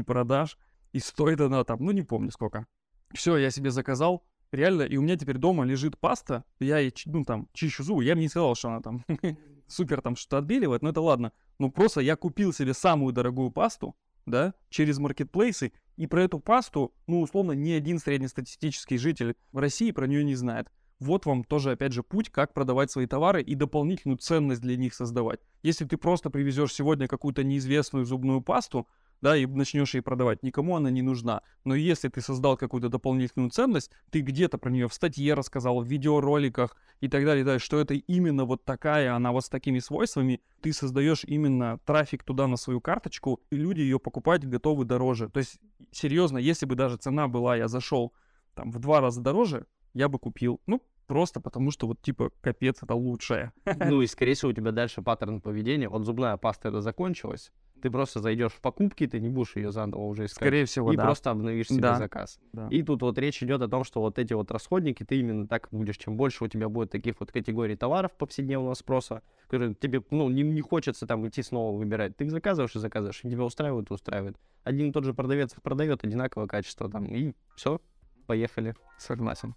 продаж, 0.00 0.56
и 0.92 1.00
стоит 1.00 1.42
она 1.42 1.64
там, 1.64 1.84
ну 1.84 1.90
не 1.90 2.00
помню 2.00 2.30
сколько. 2.30 2.66
Все, 3.12 3.36
я 3.36 3.50
себе 3.50 3.70
заказал, 3.70 4.24
реально, 4.52 4.84
и 4.84 4.96
у 4.96 5.02
меня 5.02 5.18
теперь 5.18 5.36
дома 5.36 5.64
лежит 5.64 5.98
паста, 5.98 6.44
я 6.60 6.78
ей, 6.78 6.94
ну 7.04 7.24
там, 7.24 7.50
чищу 7.52 7.82
зубы, 7.82 8.04
я 8.04 8.14
бы 8.14 8.22
не 8.22 8.28
сказал, 8.28 8.54
что 8.54 8.68
она 8.68 8.80
там 8.80 9.04
супер 9.66 10.00
там 10.00 10.16
что-то 10.16 10.38
отбеливает, 10.38 10.80
но 10.80 10.88
это 10.88 11.02
ладно. 11.02 11.32
Ну 11.58 11.70
просто 11.70 12.00
я 12.00 12.16
купил 12.16 12.54
себе 12.54 12.72
самую 12.72 13.12
дорогую 13.12 13.50
пасту, 13.50 13.94
да, 14.26 14.54
через 14.68 14.98
маркетплейсы, 14.98 15.72
и 15.96 16.06
про 16.06 16.24
эту 16.24 16.40
пасту, 16.40 16.92
ну, 17.06 17.20
условно, 17.20 17.52
ни 17.52 17.70
один 17.70 17.98
среднестатистический 17.98 18.98
житель 18.98 19.36
в 19.52 19.58
России 19.58 19.90
про 19.92 20.06
нее 20.06 20.24
не 20.24 20.34
знает. 20.34 20.68
Вот 21.00 21.26
вам 21.26 21.44
тоже, 21.44 21.72
опять 21.72 21.92
же, 21.92 22.02
путь, 22.02 22.30
как 22.30 22.54
продавать 22.54 22.90
свои 22.90 23.06
товары 23.06 23.42
и 23.42 23.54
дополнительную 23.54 24.18
ценность 24.18 24.60
для 24.60 24.76
них 24.76 24.94
создавать. 24.94 25.40
Если 25.62 25.84
ты 25.84 25.96
просто 25.96 26.30
привезешь 26.30 26.72
сегодня 26.72 27.08
какую-то 27.08 27.44
неизвестную 27.44 28.04
зубную 28.04 28.40
пасту, 28.40 28.88
да, 29.24 29.38
и 29.38 29.46
начнешь 29.46 29.94
ей 29.94 30.02
продавать, 30.02 30.42
никому 30.42 30.76
она 30.76 30.90
не 30.90 31.00
нужна. 31.00 31.40
Но 31.64 31.74
если 31.74 32.10
ты 32.10 32.20
создал 32.20 32.58
какую-то 32.58 32.90
дополнительную 32.90 33.48
ценность, 33.48 33.90
ты 34.10 34.20
где-то 34.20 34.58
про 34.58 34.68
нее 34.68 34.86
в 34.86 34.92
статье 34.92 35.32
рассказал, 35.32 35.80
в 35.80 35.86
видеороликах 35.86 36.76
и 37.00 37.08
так 37.08 37.24
далее, 37.24 37.42
да, 37.42 37.58
что 37.58 37.80
это 37.80 37.94
именно 37.94 38.44
вот 38.44 38.66
такая, 38.66 39.14
она 39.14 39.32
вот 39.32 39.46
с 39.46 39.48
такими 39.48 39.78
свойствами, 39.78 40.42
ты 40.60 40.74
создаешь 40.74 41.24
именно 41.24 41.78
трафик 41.86 42.22
туда 42.22 42.46
на 42.46 42.58
свою 42.58 42.82
карточку, 42.82 43.40
и 43.50 43.56
люди 43.56 43.80
ее 43.80 43.98
покупать 43.98 44.46
готовы 44.46 44.84
дороже. 44.84 45.30
То 45.30 45.38
есть, 45.38 45.58
серьезно, 45.90 46.36
если 46.36 46.66
бы 46.66 46.74
даже 46.74 46.98
цена 46.98 47.26
была, 47.26 47.56
я 47.56 47.66
зашел 47.66 48.12
там 48.54 48.70
в 48.70 48.78
два 48.78 49.00
раза 49.00 49.22
дороже, 49.22 49.64
я 49.94 50.10
бы 50.10 50.18
купил. 50.18 50.60
Ну, 50.66 50.82
просто 51.06 51.40
потому 51.40 51.70
что 51.70 51.86
вот 51.86 52.02
типа 52.02 52.30
капец 52.42 52.82
это 52.82 52.94
лучшее. 52.94 53.52
Ну 53.64 54.02
и 54.02 54.06
скорее 54.06 54.34
всего 54.34 54.50
у 54.50 54.54
тебя 54.54 54.70
дальше 54.70 55.00
паттерн 55.00 55.40
поведения. 55.40 55.88
Вот 55.88 56.04
зубная 56.04 56.36
паста 56.36 56.68
это 56.68 56.82
закончилась, 56.82 57.52
ты 57.84 57.90
просто 57.90 58.20
зайдешь 58.20 58.52
в 58.52 58.62
покупки, 58.62 59.06
ты 59.06 59.20
не 59.20 59.28
будешь 59.28 59.56
ее 59.56 59.70
заново 59.70 60.00
уже 60.00 60.24
искать. 60.24 60.38
Скорее 60.38 60.64
всего, 60.64 60.90
и 60.90 60.96
да. 60.96 61.04
просто 61.04 61.30
обновишь 61.30 61.68
себе 61.68 61.82
да. 61.82 61.96
заказ. 61.96 62.40
Да. 62.54 62.66
И 62.70 62.82
тут 62.82 63.02
вот 63.02 63.18
речь 63.18 63.42
идет 63.42 63.60
о 63.60 63.68
том, 63.68 63.84
что 63.84 64.00
вот 64.00 64.18
эти 64.18 64.32
вот 64.32 64.50
расходники, 64.50 65.04
ты 65.04 65.20
именно 65.20 65.46
так 65.46 65.68
будешь, 65.70 65.98
чем 65.98 66.16
больше 66.16 66.44
у 66.44 66.48
тебя 66.48 66.70
будет 66.70 66.90
таких 66.90 67.20
вот 67.20 67.30
категорий 67.30 67.76
товаров 67.76 68.12
повседневного 68.16 68.72
спроса, 68.72 69.22
которые 69.48 69.74
тебе, 69.74 70.02
ну, 70.08 70.30
не, 70.30 70.42
не 70.42 70.62
хочется 70.62 71.06
там 71.06 71.28
идти 71.28 71.42
снова 71.42 71.76
выбирать. 71.76 72.16
Ты 72.16 72.24
их 72.24 72.30
заказываешь 72.30 72.74
и 72.74 72.78
заказываешь, 72.78 73.20
и 73.22 73.30
тебя 73.30 73.44
устраивает 73.44 73.90
и 73.90 73.92
устраивает. 73.92 74.38
Один 74.62 74.88
и 74.88 74.92
тот 74.92 75.04
же 75.04 75.12
продавец 75.12 75.54
продает 75.62 76.04
одинаковое 76.04 76.48
качество 76.48 76.88
там, 76.88 77.04
и 77.04 77.34
все, 77.54 77.82
поехали. 78.26 78.74
Согласен. 78.96 79.54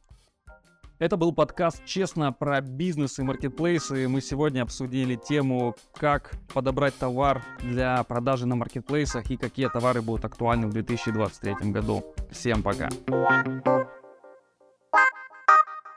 Это 1.00 1.16
был 1.16 1.32
подкаст 1.32 1.86
«Честно» 1.86 2.34
про 2.34 2.60
бизнес 2.60 3.20
и 3.20 3.24
маркетплейсы. 3.24 4.08
Мы 4.08 4.20
сегодня 4.20 4.64
обсудили 4.64 5.14
тему, 5.14 5.76
как 5.94 6.32
подобрать 6.52 6.98
товар 6.98 7.44
для 7.62 8.04
продажи 8.04 8.48
на 8.48 8.56
маркетплейсах 8.56 9.30
и 9.30 9.38
какие 9.38 9.68
товары 9.68 10.02
будут 10.02 10.26
актуальны 10.26 10.66
в 10.66 10.74
2023 10.74 11.72
году. 11.72 12.04
Всем 12.32 12.64
пока! 12.64 12.90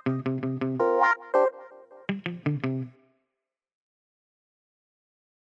thank 0.06 0.44
you 0.44 0.49